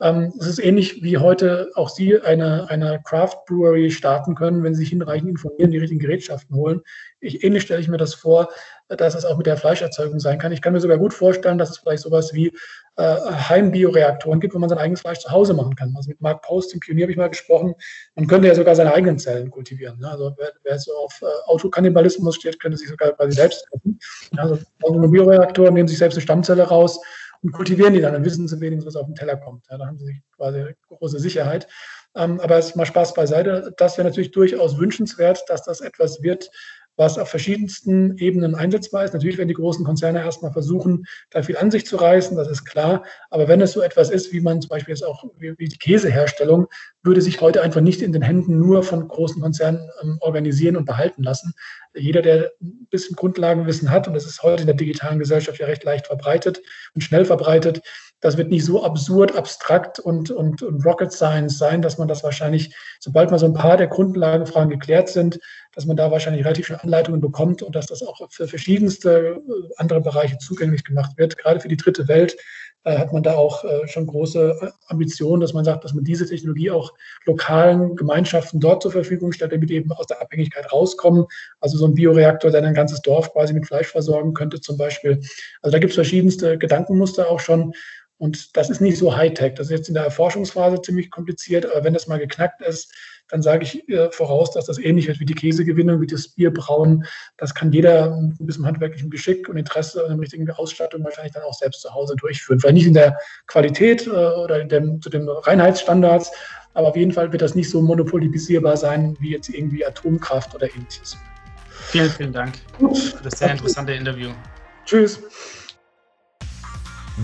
ähm, 0.00 0.32
es 0.38 0.46
ist 0.46 0.58
ähnlich 0.58 1.02
wie 1.02 1.16
heute 1.16 1.70
auch 1.74 1.88
Sie 1.88 2.20
eine, 2.20 2.68
eine 2.68 3.00
Craft 3.02 3.44
Brewery 3.46 3.90
starten 3.90 4.34
können, 4.34 4.62
wenn 4.62 4.74
Sie 4.74 4.80
sich 4.80 4.90
hinreichend 4.90 5.30
informieren, 5.30 5.70
die 5.70 5.78
richtigen 5.78 6.00
Gerätschaften 6.00 6.54
holen. 6.54 6.82
Ich, 7.20 7.42
ähnlich 7.42 7.62
stelle 7.62 7.80
ich 7.80 7.88
mir 7.88 7.96
das 7.96 8.12
vor, 8.12 8.50
dass 8.88 9.14
es 9.14 9.24
auch 9.24 9.36
mit 9.36 9.46
der 9.46 9.56
Fleischerzeugung 9.56 10.20
sein 10.20 10.38
kann. 10.38 10.52
Ich 10.52 10.62
kann 10.62 10.72
mir 10.72 10.80
sogar 10.80 10.98
gut 10.98 11.12
vorstellen, 11.12 11.58
dass 11.58 11.70
es 11.70 11.78
vielleicht 11.78 12.02
sowas 12.02 12.32
wie 12.32 12.52
äh, 12.96 13.16
Heimbioreaktoren 13.48 14.40
gibt, 14.40 14.54
wo 14.54 14.58
man 14.58 14.68
sein 14.68 14.78
eigenes 14.78 15.00
Fleisch 15.00 15.18
zu 15.18 15.30
Hause 15.30 15.54
machen 15.54 15.74
kann. 15.74 15.92
Also 15.96 16.08
mit 16.10 16.20
Mark 16.20 16.42
Post, 16.42 16.72
dem 16.72 16.80
Pionier, 16.80 17.04
habe 17.04 17.12
ich 17.12 17.18
mal 17.18 17.28
gesprochen. 17.28 17.74
Man 18.14 18.26
könnte 18.26 18.48
ja 18.48 18.54
sogar 18.54 18.74
seine 18.74 18.94
eigenen 18.94 19.18
Zellen 19.18 19.50
kultivieren. 19.50 19.98
Ne? 19.98 20.10
Also 20.10 20.34
wer, 20.38 20.52
wer, 20.62 20.78
so 20.78 20.92
auf 20.92 21.20
äh, 21.22 21.26
Autokannibalismus 21.46 22.36
steht, 22.36 22.60
könnte 22.60 22.78
sich 22.78 22.88
sogar 22.88 23.12
quasi 23.12 23.32
selbst 23.32 23.66
treffen. 23.70 23.98
Also 24.36 24.58
Bioreaktoren 24.78 25.74
nehmen 25.74 25.88
sich 25.88 25.98
selbst 25.98 26.16
eine 26.16 26.22
Stammzelle 26.22 26.62
raus 26.62 27.00
und 27.42 27.52
kultivieren 27.52 27.92
die 27.92 28.00
dann. 28.00 28.12
Dann 28.12 28.24
wissen 28.24 28.46
sie 28.46 28.60
wenigstens, 28.60 28.94
was 28.94 29.00
auf 29.00 29.06
den 29.06 29.14
Teller 29.14 29.36
kommt. 29.36 29.66
Ja, 29.70 29.78
da 29.78 29.86
haben 29.86 29.98
sie 29.98 30.22
quasi 30.36 30.64
große 30.88 31.18
Sicherheit. 31.18 31.66
Ähm, 32.14 32.40
aber 32.40 32.56
es 32.56 32.68
ist 32.68 32.76
mal 32.76 32.86
Spaß 32.86 33.14
beiseite. 33.14 33.74
Das 33.76 33.98
wäre 33.98 34.08
natürlich 34.08 34.30
durchaus 34.30 34.78
wünschenswert, 34.78 35.44
dass 35.48 35.64
das 35.64 35.80
etwas 35.80 36.22
wird, 36.22 36.50
was 36.96 37.18
auf 37.18 37.28
verschiedensten 37.28 38.16
Ebenen 38.18 38.54
einsetzbar 38.54 39.04
ist. 39.04 39.12
Natürlich 39.12 39.38
werden 39.38 39.48
die 39.48 39.54
großen 39.54 39.84
Konzerne 39.84 40.20
erstmal 40.20 40.52
versuchen, 40.52 41.04
da 41.30 41.42
viel 41.42 41.56
an 41.56 41.70
sich 41.70 41.86
zu 41.86 41.96
reißen, 41.96 42.36
das 42.36 42.48
ist 42.48 42.64
klar. 42.64 43.04
Aber 43.30 43.48
wenn 43.48 43.60
es 43.60 43.72
so 43.72 43.82
etwas 43.82 44.10
ist, 44.10 44.32
wie 44.32 44.40
man 44.40 44.60
zum 44.60 44.70
Beispiel 44.70 44.94
jetzt 44.94 45.04
auch 45.04 45.24
wie, 45.38 45.54
die 45.56 45.78
Käseherstellung, 45.78 46.66
würde 47.02 47.20
sich 47.20 47.40
heute 47.40 47.62
einfach 47.62 47.80
nicht 47.80 48.02
in 48.02 48.12
den 48.12 48.22
Händen 48.22 48.58
nur 48.58 48.82
von 48.82 49.06
großen 49.06 49.40
Konzernen 49.40 49.88
ähm, 50.02 50.18
organisieren 50.20 50.76
und 50.76 50.86
behalten 50.86 51.22
lassen. 51.22 51.54
Jeder, 51.94 52.22
der 52.22 52.50
ein 52.60 52.86
bisschen 52.90 53.16
Grundlagenwissen 53.16 53.90
hat, 53.90 54.08
und 54.08 54.14
das 54.14 54.26
ist 54.26 54.42
heute 54.42 54.62
in 54.62 54.66
der 54.66 54.76
digitalen 54.76 55.18
Gesellschaft 55.18 55.58
ja 55.58 55.66
recht 55.66 55.84
leicht 55.84 56.06
verbreitet 56.06 56.60
und 56.94 57.02
schnell 57.02 57.24
verbreitet, 57.24 57.82
das 58.20 58.36
wird 58.38 58.48
nicht 58.48 58.64
so 58.64 58.82
absurd, 58.82 59.36
abstrakt 59.36 59.98
und, 59.98 60.30
und, 60.30 60.62
und 60.62 60.84
Rocket 60.84 61.12
Science 61.12 61.58
sein, 61.58 61.82
dass 61.82 61.98
man 61.98 62.08
das 62.08 62.24
wahrscheinlich, 62.24 62.74
sobald 62.98 63.30
mal 63.30 63.38
so 63.38 63.46
ein 63.46 63.54
paar 63.54 63.76
der 63.76 63.88
Grundlagenfragen 63.88 64.70
geklärt 64.70 65.08
sind, 65.08 65.38
dass 65.76 65.84
man 65.84 65.96
da 65.96 66.10
wahrscheinlich 66.10 66.44
relativ 66.44 66.66
schnell 66.66 66.80
Anleitungen 66.82 67.20
bekommt 67.20 67.62
und 67.62 67.76
dass 67.76 67.86
das 67.86 68.02
auch 68.02 68.18
für 68.30 68.48
verschiedenste 68.48 69.42
äh, 69.46 69.72
andere 69.76 70.00
Bereiche 70.00 70.38
zugänglich 70.38 70.82
gemacht 70.82 71.12
wird. 71.16 71.36
Gerade 71.36 71.60
für 71.60 71.68
die 71.68 71.76
dritte 71.76 72.08
Welt 72.08 72.36
äh, 72.84 72.96
hat 72.96 73.12
man 73.12 73.22
da 73.22 73.34
auch 73.34 73.62
äh, 73.62 73.86
schon 73.86 74.06
große 74.06 74.58
äh, 74.62 74.70
Ambitionen, 74.86 75.42
dass 75.42 75.52
man 75.52 75.66
sagt, 75.66 75.84
dass 75.84 75.92
man 75.92 76.04
diese 76.04 76.26
Technologie 76.26 76.70
auch 76.70 76.94
lokalen 77.26 77.94
Gemeinschaften 77.94 78.58
dort 78.58 78.82
zur 78.82 78.92
Verfügung 78.92 79.32
stellt, 79.32 79.52
damit 79.52 79.70
eben 79.70 79.92
aus 79.92 80.06
der 80.06 80.22
Abhängigkeit 80.22 80.72
rauskommen. 80.72 81.26
Also 81.60 81.76
so 81.76 81.86
ein 81.86 81.94
Bioreaktor, 81.94 82.50
der 82.50 82.62
ein 82.62 82.74
ganzes 82.74 83.02
Dorf 83.02 83.32
quasi 83.32 83.52
mit 83.52 83.66
Fleisch 83.66 83.88
versorgen 83.88 84.32
könnte 84.32 84.60
zum 84.62 84.78
Beispiel. 84.78 85.20
Also 85.60 85.72
da 85.72 85.78
gibt 85.78 85.90
es 85.90 85.96
verschiedenste 85.96 86.56
Gedankenmuster 86.56 87.30
auch 87.30 87.40
schon. 87.40 87.74
Und 88.18 88.56
das 88.56 88.70
ist 88.70 88.80
nicht 88.80 88.96
so 88.96 89.14
Hightech. 89.14 89.54
Das 89.54 89.66
ist 89.66 89.72
jetzt 89.72 89.88
in 89.88 89.94
der 89.94 90.04
Erforschungsphase 90.04 90.80
ziemlich 90.80 91.10
kompliziert, 91.10 91.66
aber 91.66 91.84
wenn 91.84 91.92
das 91.92 92.06
mal 92.06 92.18
geknackt 92.18 92.62
ist, 92.62 92.94
dann 93.28 93.42
sage 93.42 93.64
ich 93.64 93.88
äh, 93.88 94.10
voraus, 94.10 94.52
dass 94.52 94.66
das 94.66 94.78
ähnlich 94.78 95.08
wird 95.08 95.20
wie 95.20 95.26
die 95.26 95.34
Käsegewinnung, 95.34 96.00
wie 96.00 96.06
das 96.06 96.28
Bierbrauen. 96.28 97.04
Das 97.36 97.54
kann 97.54 97.72
jeder 97.72 98.16
mit 98.16 98.40
ein 98.40 98.46
bisschen 98.46 98.66
handwerklichem 98.66 99.10
Geschick 99.10 99.48
und 99.48 99.56
Interesse 99.56 100.02
und 100.02 100.10
der 100.10 100.18
richtigen 100.18 100.48
Ausstattung 100.50 101.04
wahrscheinlich 101.04 101.32
dann 101.32 101.42
auch 101.42 101.54
selbst 101.54 101.82
zu 101.82 101.92
Hause 101.92 102.14
durchführen. 102.16 102.60
Vielleicht 102.60 102.74
nicht 102.74 102.86
in 102.86 102.94
der 102.94 103.16
Qualität 103.46 104.06
äh, 104.06 104.10
oder 104.10 104.60
in 104.60 104.68
dem, 104.68 105.02
zu 105.02 105.10
den 105.10 105.28
Reinheitsstandards, 105.28 106.30
aber 106.74 106.88
auf 106.88 106.96
jeden 106.96 107.12
Fall 107.12 107.32
wird 107.32 107.42
das 107.42 107.54
nicht 107.54 107.70
so 107.70 107.80
monopolisierbar 107.80 108.76
sein 108.76 109.16
wie 109.20 109.30
jetzt 109.30 109.48
irgendwie 109.48 109.84
Atomkraft 109.84 110.54
oder 110.54 110.68
ähnliches. 110.74 111.16
Vielen, 111.88 112.10
vielen 112.10 112.32
Dank 112.32 112.54
für 112.78 113.22
das 113.22 113.38
sehr 113.38 113.52
interessante 113.52 113.92
Interview. 113.92 114.30
Tschüss. 114.84 115.20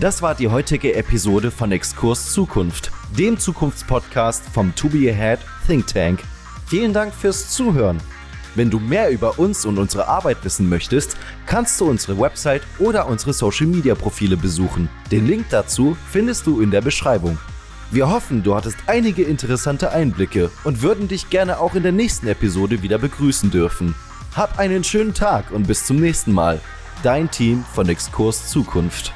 Das 0.00 0.22
war 0.22 0.34
die 0.34 0.48
heutige 0.48 0.94
Episode 0.94 1.50
von 1.50 1.70
Exkurs 1.70 2.32
Zukunft, 2.32 2.90
dem 3.18 3.38
Zukunftspodcast 3.38 4.44
vom 4.52 4.74
To 4.74 4.88
Be 4.88 5.10
Ahead 5.10 5.40
Think 5.66 5.86
Tank. 5.86 6.20
Vielen 6.66 6.92
Dank 6.92 7.12
fürs 7.12 7.50
Zuhören. 7.50 7.98
Wenn 8.54 8.70
du 8.70 8.78
mehr 8.78 9.10
über 9.10 9.38
uns 9.38 9.64
und 9.64 9.78
unsere 9.78 10.08
Arbeit 10.08 10.38
wissen 10.42 10.68
möchtest, 10.68 11.16
kannst 11.46 11.80
du 11.80 11.86
unsere 11.86 12.18
Website 12.18 12.62
oder 12.78 13.06
unsere 13.06 13.32
Social 13.32 13.66
Media 13.66 13.94
Profile 13.94 14.36
besuchen. 14.36 14.88
Den 15.10 15.26
Link 15.26 15.46
dazu 15.50 15.96
findest 16.10 16.46
du 16.46 16.60
in 16.60 16.70
der 16.70 16.80
Beschreibung. 16.80 17.38
Wir 17.90 18.08
hoffen, 18.08 18.42
du 18.42 18.54
hattest 18.54 18.76
einige 18.86 19.22
interessante 19.22 19.92
Einblicke 19.92 20.50
und 20.64 20.82
würden 20.82 21.08
dich 21.08 21.28
gerne 21.28 21.58
auch 21.58 21.74
in 21.74 21.82
der 21.82 21.92
nächsten 21.92 22.26
Episode 22.26 22.82
wieder 22.82 22.98
begrüßen 22.98 23.50
dürfen. 23.50 23.94
Hab 24.34 24.58
einen 24.58 24.84
schönen 24.84 25.12
Tag 25.12 25.50
und 25.50 25.66
bis 25.66 25.84
zum 25.84 25.96
nächsten 25.96 26.32
Mal. 26.32 26.60
Dein 27.02 27.30
Team 27.30 27.64
von 27.74 27.88
Exkurs 27.88 28.48
Zukunft. 28.48 29.12